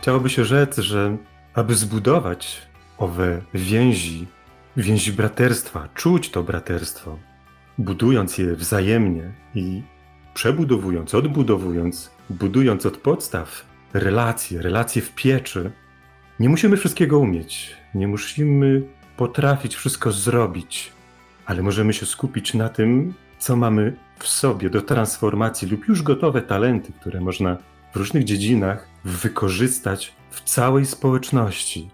Chciałoby 0.00 0.30
się 0.30 0.44
rzec, 0.44 0.78
że 0.78 1.16
aby 1.54 1.74
zbudować 1.74 2.62
owe 2.98 3.42
więzi, 3.54 4.26
więzi 4.76 5.12
braterstwa, 5.12 5.88
czuć 5.94 6.30
to 6.30 6.42
braterstwo, 6.42 7.18
budując 7.78 8.38
je 8.38 8.54
wzajemnie 8.56 9.32
i 9.54 9.82
przebudowując, 10.34 11.14
odbudowując, 11.14 12.10
budując 12.30 12.86
od 12.86 12.96
podstaw 12.96 13.64
relacje, 13.92 14.62
relacje 14.62 15.02
w 15.02 15.14
pieczy, 15.14 15.70
nie 16.40 16.48
musimy 16.48 16.76
wszystkiego 16.76 17.18
umieć, 17.18 17.76
nie 17.94 18.08
musimy 18.08 18.82
potrafić 19.16 19.74
wszystko 19.74 20.12
zrobić, 20.12 20.92
ale 21.46 21.62
możemy 21.62 21.92
się 21.92 22.06
skupić 22.06 22.54
na 22.54 22.68
tym, 22.68 23.14
co 23.38 23.56
mamy 23.56 23.96
w 24.18 24.28
sobie 24.28 24.70
do 24.70 24.82
transformacji 24.82 25.68
lub 25.68 25.88
już 25.88 26.02
gotowe 26.02 26.42
talenty, 26.42 26.92
które 27.00 27.20
można 27.20 27.56
w 27.92 27.96
różnych 27.96 28.24
dziedzinach 28.24 28.88
wykorzystać 29.04 30.14
w 30.30 30.40
całej 30.40 30.86
społeczności. 30.86 31.88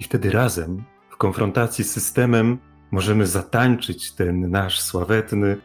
I 0.00 0.04
wtedy 0.04 0.30
razem, 0.30 0.84
w 1.10 1.16
konfrontacji 1.16 1.84
z 1.84 1.92
systemem, 1.92 2.58
możemy 2.90 3.26
zatańczyć 3.26 4.12
ten 4.12 4.50
nasz 4.50 4.80
sławetny 4.80 5.56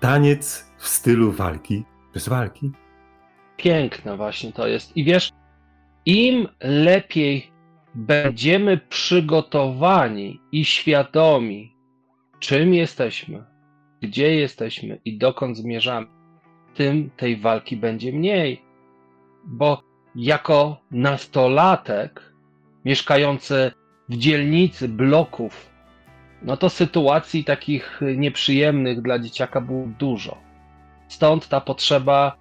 taniec 0.00 0.72
w 0.78 0.88
stylu 0.88 1.32
walki 1.32 1.84
bez 2.14 2.28
walki. 2.28 2.70
Piękne 3.56 4.16
właśnie 4.16 4.52
to 4.52 4.66
jest. 4.66 4.96
I 4.96 5.04
wiesz, 5.04 5.30
im 6.06 6.48
lepiej 6.60 7.52
będziemy 7.94 8.78
przygotowani 8.78 10.40
i 10.52 10.64
świadomi, 10.64 11.76
czym 12.38 12.74
jesteśmy, 12.74 13.44
gdzie 14.02 14.34
jesteśmy 14.34 15.00
i 15.04 15.18
dokąd 15.18 15.56
zmierzamy, 15.56 16.06
tym 16.74 17.10
tej 17.16 17.36
walki 17.36 17.76
będzie 17.76 18.12
mniej. 18.12 18.71
Bo 19.44 19.82
jako 20.14 20.76
nastolatek 20.90 22.32
mieszkający 22.84 23.72
w 24.08 24.16
dzielnicy 24.16 24.88
bloków, 24.88 25.70
no 26.42 26.56
to 26.56 26.68
sytuacji 26.68 27.44
takich 27.44 28.00
nieprzyjemnych 28.16 29.02
dla 29.02 29.18
dzieciaka 29.18 29.60
było 29.60 29.86
dużo. 29.98 30.36
Stąd 31.08 31.48
ta 31.48 31.60
potrzeba 31.60 32.36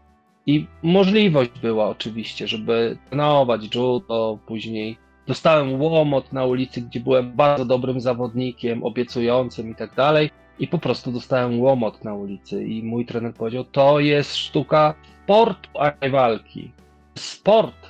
i 0.46 0.68
możliwość 0.84 1.52
była 1.62 1.90
oczywiście, 1.90 2.48
żeby 2.48 2.98
trenować 3.10 3.76
judo, 3.76 4.40
później 4.48 4.98
dostałem 5.28 5.82
łomot 5.82 6.34
na 6.34 6.46
ulicy, 6.46 6.82
gdzie 6.82 7.00
byłem 7.00 7.34
bardzo 7.34 7.66
dobrym 7.66 8.02
zawodnikiem, 8.02 8.84
obiecującym 8.84 9.70
i 9.70 9.76
tak 9.76 9.96
dalej. 9.96 10.30
I 10.60 10.68
po 10.68 10.78
prostu 10.78 11.12
dostałem 11.12 11.60
łomot 11.60 12.04
na 12.04 12.14
ulicy 12.14 12.66
i 12.66 12.84
mój 12.84 13.06
trener 13.06 13.34
powiedział, 13.34 13.64
to 13.64 14.00
jest 14.00 14.36
sztuka 14.36 14.94
sportu, 15.24 15.70
a 15.80 15.92
nie 16.02 16.10
walki 16.10 16.72
sport. 17.24 17.90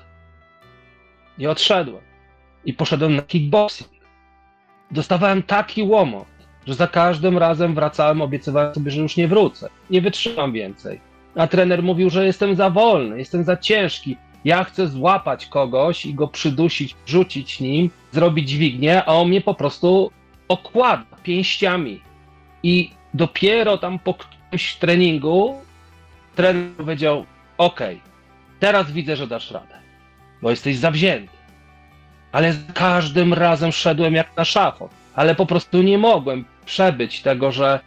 I 1.38 1.48
odszedłem. 1.48 2.04
I 2.66 2.74
poszedłem 2.74 3.16
na 3.16 3.22
kickboxing. 3.22 3.90
Dostawałem 4.92 5.44
taki 5.44 5.84
łomot, 5.84 6.28
że 6.68 6.74
za 6.74 6.88
każdym 6.88 7.38
razem 7.38 7.76
wracałem, 7.76 8.22
obiecywałem 8.22 8.74
sobie, 8.76 8.92
że 8.92 9.02
już 9.02 9.18
nie 9.18 9.28
wrócę. 9.28 9.70
Nie 9.90 10.02
wytrzymam 10.02 10.54
więcej. 10.54 11.02
A 11.36 11.48
trener 11.48 11.84
mówił, 11.84 12.10
że 12.10 12.26
jestem 12.26 12.56
za 12.56 12.70
wolny, 12.70 13.18
jestem 13.18 13.44
za 13.44 13.58
ciężki. 13.58 14.18
Ja 14.46 14.64
chcę 14.64 14.88
złapać 14.88 15.46
kogoś 15.46 16.06
i 16.06 16.14
go 16.14 16.28
przydusić, 16.28 16.96
rzucić 17.06 17.60
nim, 17.60 17.90
zrobić 18.12 18.50
dźwignię, 18.50 19.06
a 19.06 19.14
on 19.14 19.28
mnie 19.28 19.42
po 19.42 19.54
prostu 19.54 20.12
okłada 20.48 21.18
pięściami. 21.24 22.02
I 22.64 22.92
dopiero 23.14 23.78
tam 23.78 24.00
po 24.00 24.14
którymś 24.14 24.76
treningu 24.76 25.62
trener 26.36 26.72
powiedział: 26.78 27.26
OK, 27.58 27.80
Teraz 28.62 28.92
widzę, 28.92 29.16
że 29.16 29.28
dasz 29.28 29.52
radę, 29.52 29.76
bo 30.42 30.50
jesteś 30.50 30.78
zawzięty. 30.78 31.38
Ale 32.32 32.54
za 32.54 32.74
każdym 32.74 33.34
razem 33.34 33.72
szedłem 33.72 34.14
jak 34.14 34.38
na 34.38 34.46
szafot, 34.46 34.92
ale 35.16 35.36
po 35.36 35.46
prostu 35.46 35.82
nie 35.82 35.98
mogłem 35.98 36.46
przebyć 36.66 37.22
tego, 37.22 37.52
że 37.52 37.80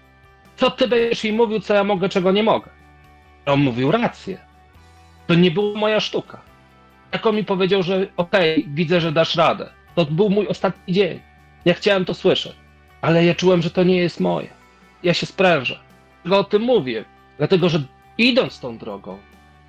co 0.57 0.71
ty 0.71 0.89
będziesz 0.89 1.25
mi 1.25 1.33
mówił, 1.33 1.61
co 1.61 1.75
ja 1.75 1.85
mogę, 1.85 2.09
czego 2.09 2.33
nie 2.33 2.43
mogę. 2.43 2.71
On 3.47 3.61
mówił 3.61 3.91
rację. 3.91 4.39
To 5.27 5.35
nie 5.35 5.51
była 5.51 5.79
moja 5.79 6.01
sztuka. 6.01 6.41
Jak 7.13 7.27
on 7.27 7.37
mi 7.37 7.45
powiedział, 7.45 7.83
że 7.83 8.07
okej, 8.17 8.61
okay, 8.61 8.75
widzę, 8.75 9.01
że 9.01 9.13
dasz 9.13 9.37
radę. 9.37 9.71
To 9.95 10.05
był 10.05 10.31
mój 10.31 10.49
ostatni 10.49 10.95
dzień. 10.95 11.21
Ja 11.65 11.75
chciałem 11.75 12.05
to 12.05 12.15
słyszeć, 12.15 12.57
ale 13.01 13.25
ja 13.25 13.35
czułem, 13.35 13.63
że 13.63 13.71
to 13.71 13.83
nie 13.83 13.97
jest 13.97 14.21
moje. 14.21 14.49
Ja 15.03 15.15
się 15.15 15.27
sprężę. 15.27 15.81
Dlatego 16.25 16.39
o 16.39 16.45
tym 16.45 16.63
mówię. 16.63 17.05
Dlatego, 17.39 17.69
że 17.69 17.83
idąc 18.19 18.61
tą 18.61 18.79
drogą, 18.79 19.19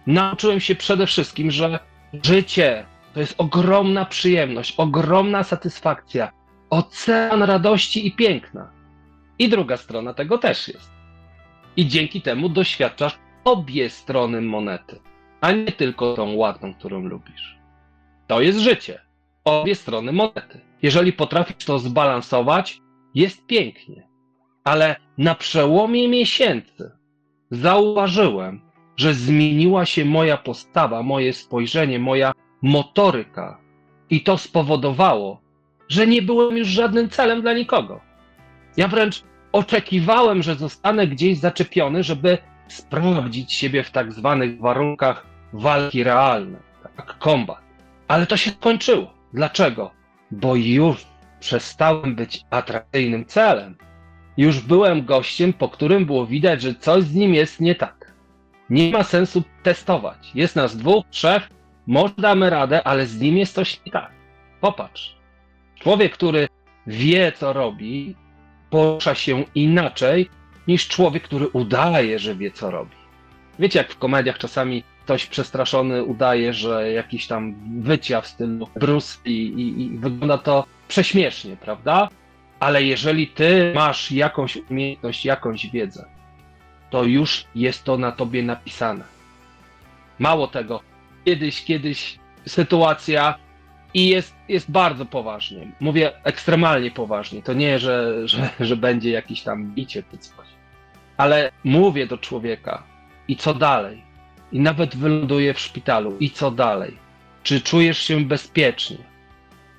nauczyłem 0.08 0.60
się 0.60 0.76
przede 0.76 1.08
wszystkim, 1.08 1.52
że 1.52 1.80
Życie 2.24 2.86
to 3.14 3.20
jest 3.20 3.36
ogromna 3.38 4.06
przyjemność, 4.06 4.74
ogromna 4.78 5.44
satysfakcja, 5.44 6.32
ocean 6.70 7.44
radości 7.44 8.08
i 8.08 8.12
piękna. 8.12 8.72
I 9.40 9.50
druga 9.50 9.78
strona 9.78 10.14
tego 10.14 10.38
też 10.38 10.68
jest. 10.68 10.92
I 11.78 11.88
dzięki 11.88 12.22
temu 12.22 12.50
doświadczasz 12.50 13.20
obie 13.44 13.90
strony 13.90 14.42
monety, 14.42 15.00
a 15.42 15.52
nie 15.52 15.72
tylko 15.72 16.14
tą 16.14 16.34
ładną, 16.36 16.74
którą 16.74 17.02
lubisz. 17.02 17.58
To 18.28 18.42
jest 18.42 18.60
życie. 18.60 19.02
Obie 19.46 19.76
strony 19.76 20.12
monety. 20.12 20.62
Jeżeli 20.82 21.14
potrafisz 21.14 21.66
to 21.66 21.80
zbalansować, 21.80 22.82
jest 23.16 23.46
pięknie. 23.46 24.08
Ale 24.64 24.96
na 25.18 25.36
przełomie 25.36 26.08
miesięcy 26.08 26.92
zauważyłem, 27.52 28.62
że 28.98 29.14
zmieniła 29.14 29.86
się 29.86 30.06
moja 30.06 30.38
postawa, 30.38 31.04
moje 31.04 31.34
spojrzenie, 31.34 32.00
moja 32.00 32.32
motoryka. 32.62 33.58
I 34.10 34.22
to 34.22 34.38
spowodowało, 34.38 35.42
że 35.90 36.08
nie 36.08 36.22
byłem 36.22 36.58
już 36.58 36.68
żadnym 36.68 37.10
celem 37.10 37.42
dla 37.42 37.54
nikogo. 37.54 38.02
Ja 38.78 38.88
wręcz 38.88 39.24
oczekiwałem, 39.52 40.44
że 40.44 40.56
zostanę 40.56 41.08
gdzieś 41.08 41.38
zaczepiony, 41.38 42.04
żeby 42.04 42.38
sprawdzić 42.68 43.54
siebie 43.54 43.84
w 43.84 43.92
tak 43.92 44.14
zwanych 44.14 44.60
warunkach 44.60 45.26
walki 45.54 46.04
realnej, 46.04 46.62
tak 46.98 47.18
kombat. 47.18 47.62
Ale 48.08 48.28
to 48.28 48.38
się 48.38 48.52
skończyło. 48.52 49.14
Dlaczego? 49.34 49.92
Bo 50.32 50.56
już 50.56 51.06
przestałem 51.40 52.16
być 52.16 52.42
atrakcyjnym 52.50 53.26
celem. 53.26 53.78
Już 54.38 54.60
byłem 54.60 55.06
gościem, 55.06 55.54
po 55.54 55.70
którym 55.70 56.06
było 56.06 56.26
widać, 56.26 56.62
że 56.62 56.76
coś 56.76 57.04
z 57.04 57.16
nim 57.16 57.34
jest 57.34 57.62
nie 57.62 57.76
tak. 57.76 58.05
Nie 58.70 58.92
ma 58.92 59.04
sensu 59.04 59.44
testować. 59.64 60.32
Jest 60.36 60.56
nas 60.56 60.78
dwóch, 60.78 61.06
trzech, 61.10 61.50
może 61.88 62.14
damy 62.18 62.50
radę, 62.50 62.84
ale 62.84 63.06
z 63.06 63.20
nim 63.20 63.38
jest 63.38 63.56
coś 63.56 63.80
nie 63.86 63.92
tak. 63.92 64.12
Popatrz. 64.62 65.16
Człowiek, 65.80 66.14
który 66.14 66.48
wie, 66.88 67.32
co 67.32 67.54
robi, 67.54 68.16
porusza 68.70 69.16
się 69.16 69.44
inaczej 69.56 70.30
niż 70.68 70.88
człowiek, 70.88 71.24
który 71.24 71.48
udaje, 71.48 72.20
że 72.20 72.36
wie, 72.36 72.52
co 72.52 72.72
robi. 72.72 72.96
Wiecie, 73.60 73.80
jak 73.80 73.92
w 73.92 73.98
komediach 73.98 74.38
czasami 74.38 74.84
ktoś 75.04 75.26
przestraszony 75.26 76.04
udaje, 76.04 76.54
że 76.54 76.92
jakiś 76.92 77.28
tam 77.28 77.56
wycia 77.82 78.22
w 78.22 78.28
stylu 78.28 78.68
Bruce 78.76 79.18
i, 79.26 79.32
i, 79.32 79.82
i 79.82 79.98
wygląda 79.98 80.38
to 80.38 80.66
prześmiesznie, 80.88 81.58
prawda? 81.58 82.10
Ale 82.60 82.84
jeżeli 82.84 83.28
ty 83.28 83.72
masz 83.76 84.12
jakąś 84.12 84.58
umiejętność, 84.70 85.26
jakąś 85.26 85.68
wiedzę, 85.68 86.06
to 86.90 87.04
już 87.04 87.46
jest 87.56 87.84
to 87.84 87.98
na 87.98 88.12
tobie 88.12 88.44
napisane. 88.44 89.04
Mało 90.20 90.48
tego, 90.48 90.82
kiedyś, 91.26 91.66
kiedyś 91.66 92.20
sytuacja 92.46 93.36
i 93.94 94.10
jest, 94.10 94.36
jest 94.50 94.72
bardzo 94.72 95.06
poważnie. 95.06 95.72
Mówię 95.80 96.12
ekstremalnie 96.24 96.92
poważnie. 96.92 97.42
To 97.42 97.54
nie, 97.54 97.80
że, 97.80 98.28
że, 98.28 98.50
że 98.60 98.78
będzie 98.78 99.12
jakieś 99.12 99.42
tam 99.42 99.66
bicie 99.66 100.04
czy 100.12 100.18
coś. 100.18 100.48
Ale 101.18 101.52
mówię 101.64 102.08
do 102.08 102.18
człowieka 102.18 102.84
i 103.28 103.36
co 103.36 103.54
dalej? 103.54 104.04
I 104.52 104.60
nawet 104.60 104.96
wyląduję 104.96 105.54
w 105.54 105.60
szpitalu. 105.60 106.18
I 106.20 106.30
co 106.30 106.52
dalej? 106.52 106.98
Czy 107.44 107.62
czujesz 107.62 107.98
się 107.98 108.26
bezpiecznie? 108.26 108.98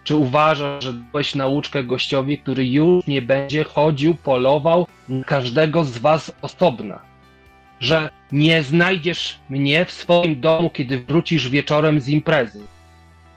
Czy 0.06 0.16
uważasz, 0.16 0.84
że 0.84 0.92
dałeś 0.92 1.34
nauczkę 1.34 1.84
gościowi, 1.84 2.38
który 2.38 2.66
już 2.66 3.06
nie 3.06 3.22
będzie 3.22 3.64
chodził, 3.64 4.14
polował 4.14 4.86
każdego 5.26 5.84
z 5.84 5.98
was 5.98 6.32
osobna? 6.42 7.00
Że 7.80 8.10
nie 8.32 8.62
znajdziesz 8.62 9.38
mnie 9.48 9.84
w 9.84 9.92
swoim 9.92 10.40
domu, 10.40 10.70
kiedy 10.70 10.98
wrócisz 10.98 11.48
wieczorem 11.48 12.00
z 12.00 12.08
imprezy. 12.08 12.60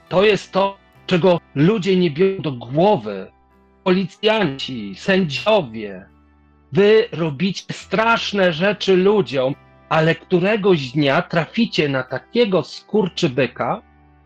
To 0.08 0.24
jest 0.24 0.52
to, 0.52 0.76
czego 1.06 1.40
ludzie 1.54 1.96
nie 1.96 2.10
biorą 2.10 2.42
do 2.42 2.52
głowy. 2.52 3.30
Policjanci, 3.84 4.94
sędziowie. 4.94 6.06
Wy 6.72 7.08
robicie 7.12 7.64
straszne 7.72 8.52
rzeczy 8.52 8.96
ludziom, 8.96 9.54
ale 9.88 10.14
któregoś 10.14 10.90
dnia 10.90 11.22
traficie 11.22 11.88
na 11.88 12.02
takiego 12.02 12.62
skurczybyka, 12.62 13.82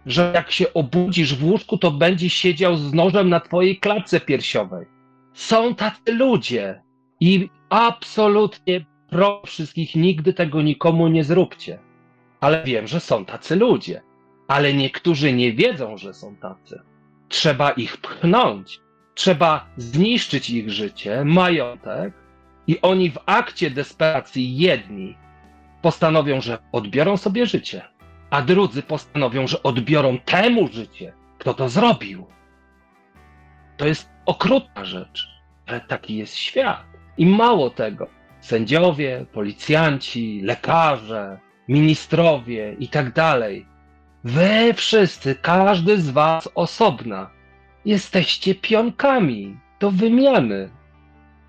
że 0.07 0.33
jak 0.35 0.51
się 0.51 0.75
obudzisz 0.75 1.35
w 1.35 1.45
łóżku, 1.45 1.79
to 1.79 1.91
będzie 1.91 2.31
siedział 2.31 2.77
z 2.77 2.95
nożem 2.95 3.29
na 3.29 3.41
twojej 3.41 3.77
klatce 3.77 4.21
piersiowej. 4.21 4.87
Są 5.35 5.75
tacy 5.75 6.13
ludzie 6.13 6.83
i 7.21 7.49
absolutnie 7.71 8.85
pro 9.11 9.43
wszystkich 9.47 9.97
nigdy 9.97 10.33
tego 10.33 10.63
nikomu 10.63 11.09
nie 11.09 11.25
zróbcie. 11.25 11.79
Ale 12.41 12.65
wiem, 12.65 12.87
że 12.87 13.01
są 13.01 13.25
tacy 13.25 13.57
ludzie. 13.57 14.03
Ale 14.49 14.75
niektórzy 14.75 15.33
nie 15.33 15.53
wiedzą, 15.53 15.97
że 15.97 16.15
są 16.15 16.37
tacy. 16.37 16.81
Trzeba 17.29 17.71
ich 17.71 17.97
pchnąć. 17.97 18.81
Trzeba 19.15 19.67
zniszczyć 19.77 20.51
ich 20.51 20.71
życie, 20.71 21.25
majątek 21.25 22.15
i 22.67 22.81
oni 22.81 23.11
w 23.11 23.19
akcie 23.27 23.71
desperacji 23.71 24.57
jedni 24.57 25.17
postanowią, 25.83 26.41
że 26.41 26.59
odbiorą 26.73 27.17
sobie 27.17 27.47
życie, 27.47 27.83
a 28.35 28.43
drudzy 28.43 28.83
postanowią, 28.83 29.47
że 29.47 29.63
odbiorą 29.63 30.19
temu 30.19 30.69
życie, 30.73 31.13
kto 31.39 31.55
to 31.55 31.69
zrobił. 31.69 32.27
To 33.77 33.87
jest 33.87 34.09
okrutna 34.27 34.85
rzecz, 34.85 35.29
ale 35.67 35.81
taki 35.81 36.17
jest 36.17 36.37
świat. 36.37 36.85
I 37.19 37.27
mało 37.27 37.71
tego, 37.71 38.07
sędziowie, 38.41 39.27
policjanci, 39.33 40.41
lekarze, 40.45 41.39
ministrowie 41.69 42.77
i 42.79 42.89
tak 42.89 43.13
dalej, 43.13 43.67
wy 44.25 44.75
wszyscy, 44.75 45.35
każdy 45.35 46.01
z 46.01 46.11
was 46.11 46.49
osobna, 46.55 47.31
jesteście 47.85 48.55
pionkami 48.55 49.57
do 49.81 49.91
wymiany. 49.91 50.71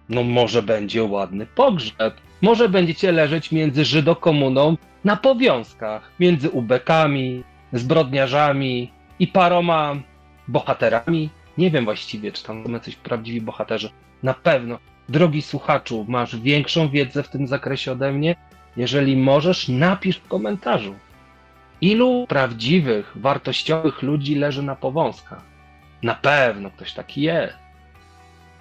No 0.10 0.24
może 0.24 0.64
będzie 0.64 1.04
ładny 1.04 1.46
pogrzeb, 1.46 2.14
może 2.42 2.70
będziecie 2.70 3.12
leżeć 3.12 3.52
między 3.52 3.86
Żydokomuną 3.86 4.78
na 5.06 5.16
powiązkach, 5.16 6.12
między 6.20 6.50
ubekami, 6.50 7.44
zbrodniarzami 7.74 8.92
i 9.20 9.28
paroma 9.28 9.96
bohaterami. 10.48 11.30
Nie 11.58 11.72
wiem 11.72 11.86
właściwie, 11.86 12.32
czy 12.32 12.44
tam 12.44 12.66
są 12.66 12.72
jacyś 12.72 12.96
prawdziwi 12.96 13.42
bohaterzy. 13.42 13.90
Na 14.24 14.34
pewno. 14.34 14.80
Drogi 15.10 15.42
słuchaczu, 15.42 16.06
masz 16.08 16.36
większą 16.36 16.90
wiedzę 16.90 17.24
w 17.24 17.30
tym 17.30 17.48
zakresie 17.48 17.92
ode 17.92 18.12
mnie? 18.12 18.36
Jeżeli 18.78 19.18
możesz, 19.18 19.68
napisz 19.68 20.18
w 20.18 20.28
komentarzu. 20.28 20.96
Ilu 21.82 22.26
prawdziwych, 22.28 23.12
wartościowych 23.16 24.02
ludzi 24.02 24.36
leży 24.36 24.64
na 24.64 24.76
powązkach? 24.76 25.42
Na 26.04 26.16
pewno 26.16 26.72
ktoś 26.72 26.94
taki 26.94 27.22
jest. 27.22 27.58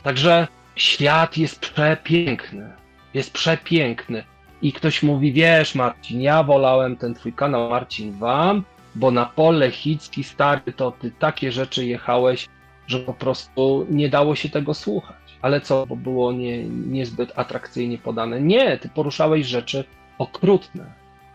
Także 0.03 0.49
świat 0.77 1.39
jest 1.39 1.61
przepiękny 1.61 2.85
jest 3.15 3.33
przepiękny. 3.33 4.25
I 4.65 4.73
ktoś 4.73 5.03
mówi, 5.03 5.33
wiesz 5.33 5.75
Marcin, 5.75 6.21
ja 6.21 6.43
wolałem 6.43 6.97
ten 6.97 7.15
twój 7.15 7.33
kanał 7.33 7.71
Marcin 7.71 8.19
Wam, 8.19 8.65
bo 8.95 9.11
na 9.11 9.27
pole 9.27 9.71
Hicki 9.71 10.25
stary 10.25 10.73
to 10.77 10.91
ty 10.91 11.11
takie 11.11 11.53
rzeczy 11.53 11.87
jechałeś, 11.87 12.49
że 12.87 12.99
po 12.99 13.15
prostu 13.15 13.87
nie 13.91 14.09
dało 14.09 14.35
się 14.35 14.49
tego 14.49 14.75
słuchać. 14.75 15.17
Ale 15.43 15.61
co, 15.61 15.87
bo 15.87 15.97
było 15.97 16.33
nie, 16.33 16.65
niezbyt 16.69 17.33
atrakcyjnie 17.37 17.99
podane. 17.99 18.41
Nie, 18.41 18.79
ty 18.79 18.89
poruszałeś 18.89 19.47
rzeczy 19.47 19.85
okrutne. 20.19 20.93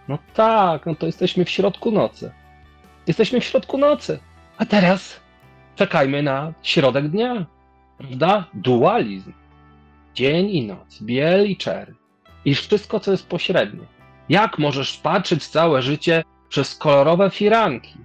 No 0.08 0.18
tak, 0.34 0.86
no 0.86 0.96
to 0.96 1.06
jesteśmy 1.06 1.46
w 1.46 1.50
środku 1.50 1.92
nocy. 1.92 2.32
Jesteśmy 3.08 3.40
w 3.40 3.46
środku 3.46 3.78
nocy. 3.78 4.20
A 4.58 4.66
teraz 4.66 5.20
czekajmy 5.76 6.24
na 6.24 6.54
środek 6.64 7.10
dnia. 7.10 7.46
Prawda? 7.98 8.46
Dualizm. 8.54 9.34
Dzień 10.16 10.50
i 10.50 10.68
noc, 10.68 11.02
biel 11.02 11.50
i 11.50 11.58
czerń. 11.58 11.99
I 12.50 12.56
wszystko, 12.56 13.00
co 13.00 13.12
jest 13.12 13.30
pośrednie. 13.30 13.86
Jak 14.30 14.60
możesz 14.60 14.98
patrzeć 14.98 15.48
całe 15.48 15.82
życie 15.82 16.24
przez 16.50 16.76
kolorowe 16.76 17.30
firanki? 17.30 17.98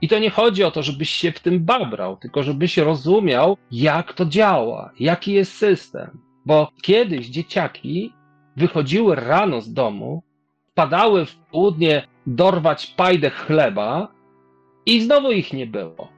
I 0.00 0.08
to 0.08 0.18
nie 0.18 0.30
chodzi 0.30 0.64
o 0.64 0.70
to, 0.70 0.82
żebyś 0.82 1.10
się 1.10 1.32
w 1.32 1.40
tym 1.40 1.64
babrał, 1.64 2.16
tylko 2.16 2.42
żebyś 2.42 2.76
rozumiał, 2.76 3.56
jak 3.70 4.12
to 4.12 4.26
działa, 4.26 4.90
jaki 5.00 5.32
jest 5.32 5.52
system. 5.52 6.18
Bo 6.46 6.70
kiedyś 6.82 7.26
dzieciaki 7.26 8.12
wychodziły 8.56 9.14
rano 9.14 9.60
z 9.60 9.72
domu, 9.72 10.22
padały 10.74 11.26
w 11.26 11.36
południe 11.36 12.06
dorwać 12.26 12.86
pajdę 12.86 13.30
chleba 13.30 14.08
i 14.86 15.00
znowu 15.00 15.30
ich 15.30 15.52
nie 15.52 15.66
było. 15.66 16.08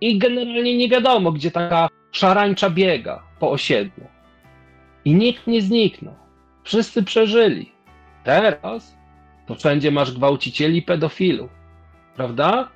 I 0.00 0.18
generalnie 0.18 0.76
nie 0.76 0.88
wiadomo, 0.88 1.32
gdzie 1.32 1.50
taka 1.50 1.88
szarańcza 2.12 2.70
biega 2.70 3.22
po 3.40 3.50
osiedlu. 3.50 4.04
I 5.04 5.14
nikt 5.14 5.46
nie 5.46 5.62
zniknął. 5.62 6.23
Wszyscy 6.64 7.02
przeżyli. 7.02 7.72
Teraz 8.24 8.96
to 9.46 9.54
wszędzie 9.54 9.90
masz 9.90 10.12
gwałcicieli 10.12 10.78
i 10.78 10.82
pedofilów. 10.82 11.50
Prawda? 12.16 12.68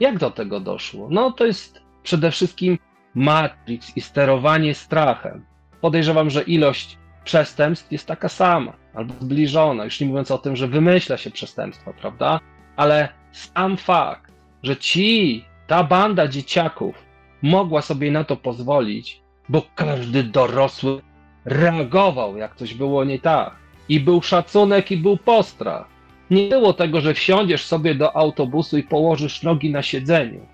Jak 0.00 0.18
do 0.18 0.30
tego 0.30 0.60
doszło? 0.60 1.08
No 1.10 1.32
to 1.32 1.46
jest 1.46 1.80
przede 2.02 2.30
wszystkim 2.30 2.78
Matrix 3.14 3.96
i 3.96 4.00
sterowanie 4.00 4.74
strachem. 4.74 5.44
Podejrzewam, 5.80 6.30
że 6.30 6.42
ilość 6.42 6.98
przestępstw 7.24 7.92
jest 7.92 8.06
taka 8.06 8.28
sama 8.28 8.72
albo 8.94 9.14
zbliżona, 9.20 9.84
już 9.84 10.00
nie 10.00 10.06
mówiąc 10.06 10.30
o 10.30 10.38
tym, 10.38 10.56
że 10.56 10.68
wymyśla 10.68 11.16
się 11.16 11.30
przestępstwa, 11.30 11.92
prawda? 11.92 12.40
Ale 12.76 13.08
sam 13.32 13.76
fakt, 13.76 14.32
że 14.62 14.76
ci, 14.76 15.44
ta 15.66 15.84
banda 15.84 16.28
dzieciaków 16.28 17.06
mogła 17.42 17.82
sobie 17.82 18.10
na 18.10 18.24
to 18.24 18.36
pozwolić, 18.36 19.22
bo 19.48 19.62
każdy 19.74 20.22
dorosły 20.22 21.02
reagował, 21.46 22.36
jak 22.36 22.56
coś 22.56 22.74
było 22.74 23.04
nie 23.04 23.18
tak. 23.18 23.54
I 23.88 24.00
był 24.00 24.22
szacunek, 24.22 24.90
i 24.90 24.96
był 24.96 25.16
postrach. 25.16 25.86
Nie 26.30 26.48
było 26.48 26.72
tego, 26.72 27.00
że 27.00 27.14
wsiądziesz 27.14 27.64
sobie 27.64 27.94
do 27.94 28.16
autobusu 28.16 28.78
i 28.78 28.82
położysz 28.82 29.42
nogi 29.42 29.70
na 29.70 29.82
siedzeniu, 29.82 30.46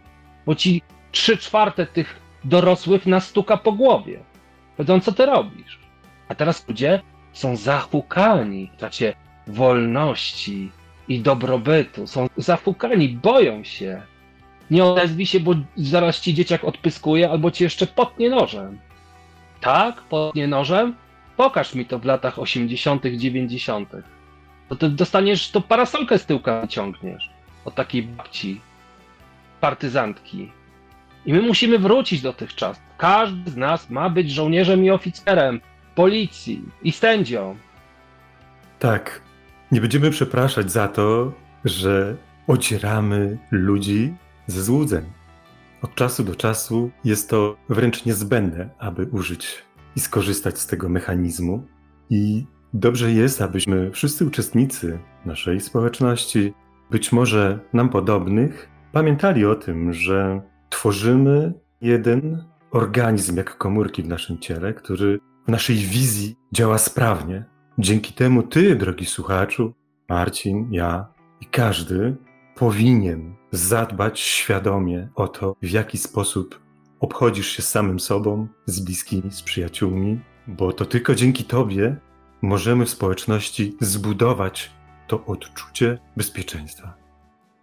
bo 0.47 0.55
ci 0.55 0.83
trzy 1.13 1.37
czwarte 1.37 1.87
tych 1.87 2.21
dorosłych 2.45 3.07
nastuka 3.07 3.57
po 3.57 3.73
głowie. 3.73 4.21
Powiedzą, 4.77 5.01
co 5.01 5.13
ty 5.13 5.27
robisz? 5.27 5.79
A 6.29 6.35
teraz 6.35 6.69
ludzie 6.69 7.01
są 7.33 7.57
zahukani 7.57 8.71
w 8.75 8.81
czasie 8.81 9.15
wolności 9.47 10.73
i 11.09 11.21
dobrobytu. 11.21 12.07
Są 12.07 12.29
zahukani, 12.37 13.09
boją 13.09 13.65
się. 13.65 14.03
Nie 14.71 14.85
odezwij 14.85 15.27
się, 15.27 15.41
bo 15.41 15.55
zaraz 15.77 16.21
ci 16.21 16.35
dzieciak 16.35 16.65
odpyskuje 16.65 17.31
albo 17.31 17.51
ci 17.51 17.65
jeszcze 17.65 17.87
potnie 17.87 18.31
nożem. 18.31 18.79
Tak, 19.63 20.03
potnie 20.03 20.49
nożem? 20.49 20.95
Pokaż 21.37 21.75
mi 21.75 21.87
to 21.87 21.99
w 21.99 22.05
latach 22.05 22.39
80., 22.39 23.03
90. 23.17 23.89
To 24.69 24.77
ty 24.77 24.89
dostaniesz 24.89 25.51
to 25.51 25.61
parasolkę 25.61 26.19
z 26.19 26.27
tyłka 26.27 26.61
wyciągniesz 26.61 27.31
od 27.65 27.75
takiej 27.75 28.03
babci, 28.03 28.61
partyzantki. 29.61 30.53
I 31.27 31.33
my 31.33 31.43
musimy 31.43 31.79
wrócić 31.79 32.23
do 32.23 32.33
tych 32.33 32.55
czasów. 32.55 32.83
Każdy 32.99 33.51
z 33.51 33.57
nas 33.57 33.91
ma 33.91 34.11
być 34.11 34.31
żołnierzem 34.31 34.85
i 34.85 34.91
oficerem 34.91 35.61
policji 35.95 36.63
i 36.83 36.93
sędzią. 36.93 37.57
Tak. 38.79 39.23
Nie 39.73 39.81
będziemy 39.81 40.11
przepraszać 40.11 40.73
za 40.73 40.89
to, 40.89 41.33
że 41.65 42.17
ocieramy 42.47 43.39
ludzi 43.51 44.15
ze 44.47 44.63
złudzeń. 44.63 45.22
Od 45.83 45.95
czasu 45.95 46.25
do 46.25 46.35
czasu 46.35 46.91
jest 47.05 47.31
to 47.31 47.57
wręcz 47.69 48.05
niezbędne, 48.05 48.71
aby 48.79 49.07
użyć 49.13 49.65
i 49.97 50.01
skorzystać 50.01 50.59
z 50.59 50.67
tego 50.67 50.89
mechanizmu. 50.89 51.67
I 52.11 52.47
dobrze 52.75 53.13
jest, 53.13 53.43
abyśmy 53.43 53.91
wszyscy 53.91 54.27
uczestnicy 54.27 54.99
naszej 55.27 55.61
społeczności, 55.61 56.55
być 56.91 57.13
może 57.13 57.59
nam 57.73 57.89
podobnych, 57.89 58.69
pamiętali 58.93 59.45
o 59.45 59.55
tym, 59.55 59.93
że 59.93 60.41
tworzymy 60.71 61.53
jeden 61.81 62.45
organizm, 62.71 63.37
jak 63.37 63.59
komórki 63.59 64.03
w 64.03 64.09
naszym 64.09 64.39
ciele, 64.39 64.75
który 64.75 65.19
w 65.47 65.51
naszej 65.51 65.77
wizji 65.77 66.37
działa 66.53 66.79
sprawnie. 66.79 67.45
Dzięki 67.79 68.13
temu 68.13 68.43
ty, 68.43 68.77
drogi 68.77 69.07
słuchaczu, 69.07 69.75
Marcin, 70.09 70.69
ja 70.73 71.07
i 71.41 71.47
każdy 71.47 72.17
powinien 72.55 73.35
zadbać 73.51 74.21
świadomie 74.21 75.09
o 75.15 75.29
to, 75.29 75.57
w 75.63 75.71
jaki 75.71 75.99
sposób 75.99 76.61
obchodzisz 77.01 77.47
się 77.47 77.63
z 77.63 77.69
samym 77.69 78.01
sobą, 78.01 78.49
z 78.67 78.81
bliskimi, 78.81 79.31
z 79.31 79.43
przyjaciółmi, 79.43 80.21
bo 80.47 80.73
to 80.73 80.85
tylko 80.85 81.15
dzięki 81.15 81.45
tobie 81.45 81.97
możemy 82.43 82.85
w 82.85 82.91
społeczności 82.91 83.77
zbudować 83.81 84.71
to 85.07 85.25
odczucie 85.27 85.99
bezpieczeństwa. 86.17 86.95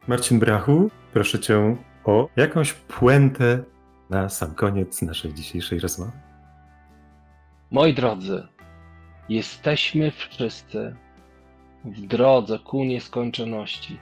Marcin 0.07 0.39
Brachu, 0.39 0.91
proszę 1.13 1.39
cię 1.39 1.77
o 2.03 2.29
jakąś 2.35 2.73
puentę 2.73 3.63
na 4.09 4.29
sam 4.29 4.55
koniec 4.55 5.01
naszej 5.01 5.33
dzisiejszej 5.33 5.79
rozmowy. 5.79 6.11
Moi 7.71 7.93
drodzy, 7.93 8.47
jesteśmy 9.29 10.11
wszyscy 10.11 10.95
w 11.85 12.01
drodze 12.01 12.59
ku 12.59 12.83
nieskończoności, 12.83 13.99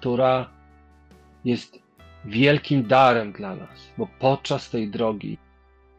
która 0.00 0.50
jest 1.44 1.78
wielkim 2.24 2.86
darem 2.86 3.32
dla 3.32 3.56
nas, 3.56 3.92
bo 3.98 4.08
podczas 4.18 4.70
tej 4.70 4.90
drogi 4.90 5.38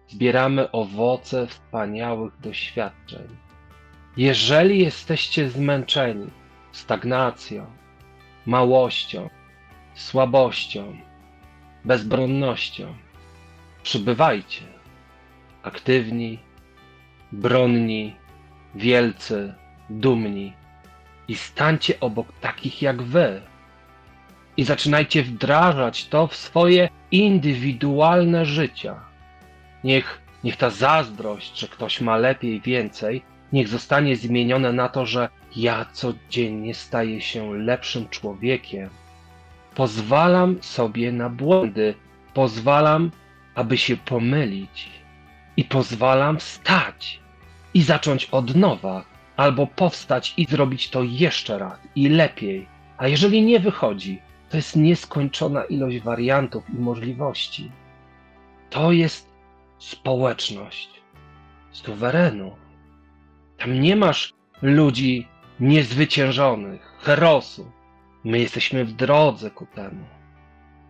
zbieramy 0.08 0.72
owoce 0.72 1.47
wspaniałych 1.47 2.39
doświadczeń. 2.39 3.28
Jeżeli 4.18 4.80
jesteście 4.80 5.49
zmęczeni 5.49 6.28
stagnacją, 6.72 7.66
małością, 8.45 9.30
słabością, 9.93 10.97
bezbronnością, 11.86 12.93
przybywajcie 13.84 14.66
aktywni, 15.64 16.39
bronni, 17.32 18.16
wielcy, 18.76 19.54
dumni 19.89 20.54
i 21.28 21.36
stańcie 21.36 21.99
obok 21.99 22.28
takich 22.41 22.82
jak 22.82 23.02
wy. 23.02 23.51
I 24.58 24.64
zaczynajcie 24.64 25.24
wdrażać 25.24 26.06
to 26.06 26.28
w 26.28 26.36
swoje 26.36 26.89
indywidualne 27.12 28.45
życia. 28.45 28.95
Niech, 29.84 30.22
niech 30.43 30.56
ta 30.56 30.70
zazdrość, 30.70 31.60
że 31.60 31.68
ktoś 31.68 32.02
ma 32.02 32.18
lepiej, 32.18 32.62
więcej, 32.62 33.24
niech 33.54 33.68
zostanie 33.68 34.16
zmienione 34.16 34.74
na 34.74 34.89
to, 34.89 35.06
że 35.06 35.30
ja 35.56 35.86
codziennie 35.86 36.74
staję 36.74 37.22
się 37.22 37.54
lepszym 37.54 38.10
człowiekiem. 38.10 38.89
Pozwalam 39.76 40.58
sobie 40.62 41.12
na 41.12 41.30
błędy, 41.30 41.95
pozwalam, 42.34 43.12
aby 43.56 43.78
się 43.78 43.97
pomylić 43.97 44.89
i 45.58 45.64
pozwalam 45.64 46.39
wstać 46.39 47.20
i 47.74 47.82
zacząć 47.82 48.26
od 48.26 48.56
nowa, 48.56 49.06
albo 49.38 49.68
powstać 49.68 50.34
i 50.38 50.45
zrobić 50.45 50.89
to 50.89 51.04
jeszcze 51.04 51.58
raz 51.58 51.80
i 51.95 52.10
lepiej. 52.10 52.68
A 52.97 53.08
jeżeli 53.08 53.41
nie 53.41 53.60
wychodzi, 53.60 54.22
to 54.52 54.58
jest 54.58 54.76
nieskończona 54.76 55.64
ilość 55.64 55.99
wariantów 55.99 56.70
i 56.70 56.80
możliwości. 56.80 57.72
To 58.70 58.91
jest 58.91 59.30
społeczność 59.80 60.89
suwerenu. 61.72 62.52
Tam 63.58 63.80
nie 63.80 63.95
masz 63.95 64.34
ludzi 64.62 65.28
niezwyciężonych, 65.60 66.97
herosów. 66.99 67.68
My 68.24 68.39
jesteśmy 68.39 68.86
w 68.86 68.93
drodze 68.93 69.52
ku 69.52 69.66
temu. 69.66 70.06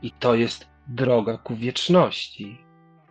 I 0.02 0.12
to 0.12 0.36
jest 0.36 0.68
droga 0.88 1.38
ku 1.38 1.56
wieczności. 1.56 2.58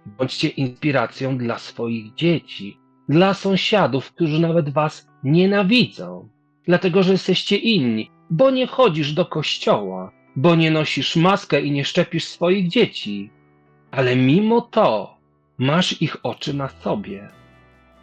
Bądźcie 0.06 0.48
inspiracją 0.48 1.38
dla 1.38 1.58
swoich 1.58 2.14
dzieci, 2.14 2.78
dla 3.08 3.34
sąsiadów, 3.34 4.12
którzy 4.12 4.40
nawet 4.40 4.68
was 4.68 5.08
nienawidzą, 5.24 6.28
dlatego 6.66 7.02
że 7.02 7.12
jesteście 7.12 7.56
inni, 7.56 8.10
bo 8.30 8.50
nie 8.50 8.66
chodzisz 8.66 9.12
do 9.12 9.26
kościoła, 9.26 10.19
bo 10.40 10.54
nie 10.54 10.70
nosisz 10.70 11.16
maskę 11.16 11.60
i 11.60 11.70
nie 11.70 11.84
szczepisz 11.84 12.24
swoich 12.24 12.68
dzieci. 12.68 13.30
Ale 13.90 14.16
mimo 14.16 14.60
to 14.60 15.16
masz 15.58 16.02
ich 16.02 16.16
oczy 16.22 16.54
na 16.54 16.68
sobie. 16.68 17.28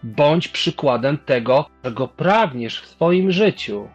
Bądź 0.04 0.48
przykładem 0.48 1.18
tego, 1.18 1.66
czego 1.84 2.08
pragniesz 2.08 2.82
w 2.82 2.88
swoim 2.88 3.32
życiu. 3.32 3.88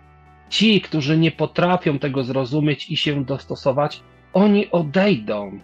Ci, 0.48 0.80
którzy 0.80 1.18
nie 1.18 1.30
potrafią 1.30 1.98
tego 1.98 2.24
zrozumieć 2.24 2.90
i 2.90 2.96
się 2.96 3.24
dostosować, 3.24 4.00
oni 4.32 4.70
odejdą. 4.70 5.60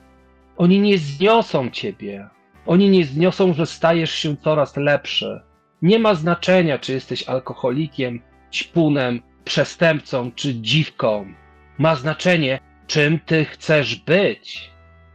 Oni 0.57 0.81
nie 0.81 0.99
zniosą 0.99 1.71
ciebie. 1.71 2.29
Oni 2.67 2.91
nie 2.91 3.05
zniosą, 3.05 3.55
że 3.55 3.67
stajesz 3.67 4.15
się 4.15 4.37
coraz 4.37 4.77
lepszy. 4.77 5.41
Nie 5.83 5.99
ma 5.99 6.15
znaczenia, 6.15 6.79
czy 6.79 6.93
jesteś 6.93 7.29
alkoholikiem, 7.29 8.21
ćpunem, 8.53 9.23
przestępcą 9.45 10.33
czy 10.33 10.55
dziwką. 10.55 11.27
Ma 11.79 11.95
znaczenie, 11.95 12.68
czym 12.89 13.19
ty 13.19 13.45
chcesz 13.45 13.97
być. 13.97 14.71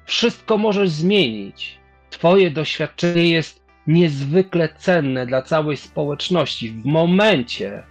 Wszystko 0.06 0.58
możesz 0.58 0.90
zmienić. 0.90 1.78
Twoje 2.10 2.52
doświadczenie 2.52 3.30
jest 3.30 3.64
niezwykle 3.88 4.70
cenne 4.78 5.26
dla 5.26 5.42
całej 5.42 5.78
społeczności 5.78 6.72
w 6.72 6.86
momencie, 6.86 7.84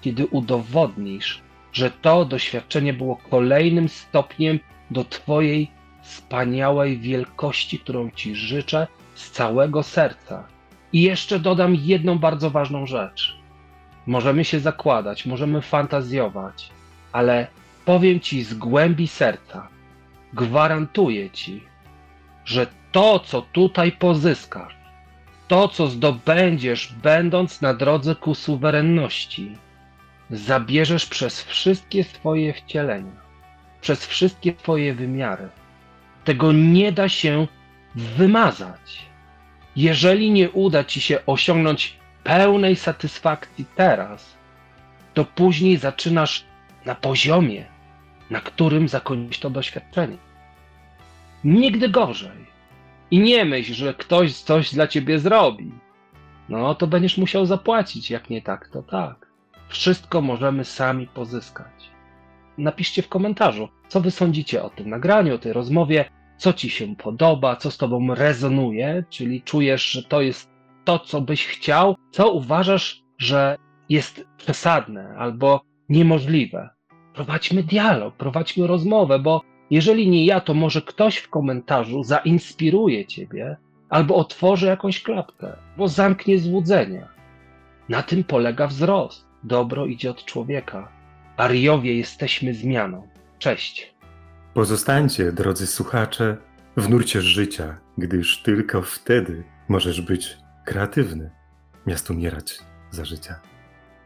kiedy 0.00 0.26
udowodnisz, 0.26 1.42
że 1.72 1.90
to 1.90 2.24
doświadczenie 2.24 2.92
było 2.92 3.16
kolejnym 3.16 3.88
stopniem 3.88 4.58
do 4.90 5.04
Twojej 5.04 5.70
wspaniałej 6.02 6.98
wielkości, 6.98 7.78
którą 7.78 8.10
Ci 8.10 8.34
życzę 8.34 8.86
z 9.14 9.30
całego 9.30 9.82
serca. 9.82 10.48
I 10.92 11.02
jeszcze 11.02 11.38
dodam 11.38 11.74
jedną 11.74 12.18
bardzo 12.18 12.50
ważną 12.50 12.86
rzecz. 12.86 13.36
Możemy 14.06 14.44
się 14.44 14.60
zakładać, 14.60 15.26
możemy 15.26 15.62
fantazjować, 15.62 16.68
ale 17.12 17.46
powiem 17.84 18.20
Ci 18.20 18.42
z 18.42 18.54
głębi 18.54 19.08
serca, 19.08 19.68
gwarantuję 20.32 21.30
Ci, 21.30 21.64
że 22.44 22.66
to, 22.92 23.18
co 23.18 23.42
tutaj 23.42 23.92
pozyskasz, 23.92 24.76
to, 25.48 25.68
co 25.68 25.86
zdobędziesz, 25.86 26.94
będąc 27.02 27.60
na 27.60 27.74
drodze 27.74 28.14
ku 28.14 28.34
suwerenności, 28.34 29.56
zabierzesz 30.30 31.06
przez 31.06 31.42
wszystkie 31.42 32.04
swoje 32.04 32.52
wcielenia, 32.52 33.22
przez 33.80 34.06
wszystkie 34.06 34.54
Twoje 34.54 34.94
wymiary. 34.94 35.48
Tego 36.24 36.52
nie 36.52 36.92
da 36.92 37.08
się 37.08 37.46
wymazać. 37.94 39.06
Jeżeli 39.76 40.30
nie 40.30 40.50
uda 40.50 40.84
ci 40.84 41.00
się 41.00 41.18
osiągnąć 41.26 41.96
pełnej 42.24 42.76
satysfakcji 42.76 43.64
teraz, 43.76 44.36
to 45.14 45.24
później 45.24 45.76
zaczynasz 45.76 46.44
na 46.84 46.94
poziomie, 46.94 47.71
na 48.32 48.40
którym 48.40 48.88
zakończyć 48.88 49.40
to 49.40 49.50
doświadczenie. 49.50 50.16
Nigdy 51.44 51.88
gorzej. 51.88 52.46
I 53.10 53.18
nie 53.18 53.44
myśl, 53.44 53.74
że 53.74 53.94
ktoś 53.94 54.34
coś 54.34 54.74
dla 54.74 54.86
ciebie 54.86 55.18
zrobi. 55.18 55.72
No 56.48 56.74
to 56.74 56.86
będziesz 56.86 57.18
musiał 57.18 57.46
zapłacić. 57.46 58.10
Jak 58.10 58.30
nie 58.30 58.42
tak, 58.42 58.68
to 58.68 58.82
tak. 58.82 59.26
Wszystko 59.68 60.20
możemy 60.20 60.64
sami 60.64 61.06
pozyskać. 61.06 61.90
Napiszcie 62.58 63.02
w 63.02 63.08
komentarzu, 63.08 63.68
co 63.88 64.00
wy 64.00 64.10
sądzicie 64.10 64.62
o 64.62 64.70
tym 64.70 64.90
nagraniu, 64.90 65.34
o 65.34 65.38
tej 65.38 65.52
rozmowie, 65.52 66.04
co 66.36 66.52
ci 66.52 66.70
się 66.70 66.96
podoba, 66.96 67.56
co 67.56 67.70
z 67.70 67.76
tobą 67.78 68.14
rezonuje, 68.14 69.04
czyli 69.10 69.42
czujesz, 69.42 69.90
że 69.90 70.02
to 70.02 70.20
jest 70.20 70.50
to, 70.84 70.98
co 70.98 71.20
byś 71.20 71.46
chciał, 71.46 71.96
co 72.10 72.32
uważasz, 72.32 73.02
że 73.18 73.56
jest 73.88 74.26
przesadne 74.36 75.14
albo 75.18 75.62
niemożliwe. 75.88 76.70
Prowadźmy 77.14 77.62
dialog, 77.62 78.14
prowadźmy 78.16 78.66
rozmowę, 78.66 79.18
bo 79.18 79.42
jeżeli 79.70 80.10
nie 80.10 80.26
ja, 80.26 80.40
to 80.40 80.54
może 80.54 80.82
ktoś 80.82 81.16
w 81.16 81.30
komentarzu 81.30 82.04
zainspiruje 82.04 83.06
ciebie 83.06 83.56
albo 83.88 84.14
otworzy 84.14 84.66
jakąś 84.66 85.02
klapkę, 85.02 85.56
bo 85.76 85.88
zamknie 85.88 86.38
złudzenia. 86.38 87.08
Na 87.88 88.02
tym 88.02 88.24
polega 88.24 88.66
wzrost. 88.66 89.26
Dobro 89.44 89.86
idzie 89.86 90.10
od 90.10 90.24
człowieka. 90.24 90.88
Ariowie 91.36 91.96
jesteśmy 91.96 92.54
zmianą. 92.54 93.08
Cześć. 93.38 93.94
Pozostańcie, 94.54 95.32
drodzy 95.32 95.66
słuchacze, 95.66 96.36
w 96.76 96.88
nurcie 96.88 97.22
życia, 97.22 97.78
gdyż 97.98 98.42
tylko 98.42 98.82
wtedy 98.82 99.44
możesz 99.68 100.00
być 100.00 100.36
kreatywny, 100.64 101.30
miast 101.86 102.10
umierać 102.10 102.58
za 102.90 103.04
życia. 103.04 103.40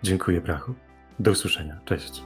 Dziękuję, 0.03 0.41
Brachu. 0.41 0.75
Do 1.19 1.31
usłyszenia. 1.31 1.81
Cześć. 1.85 2.23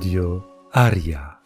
Radio 0.00 0.42
Aria. 0.72 1.36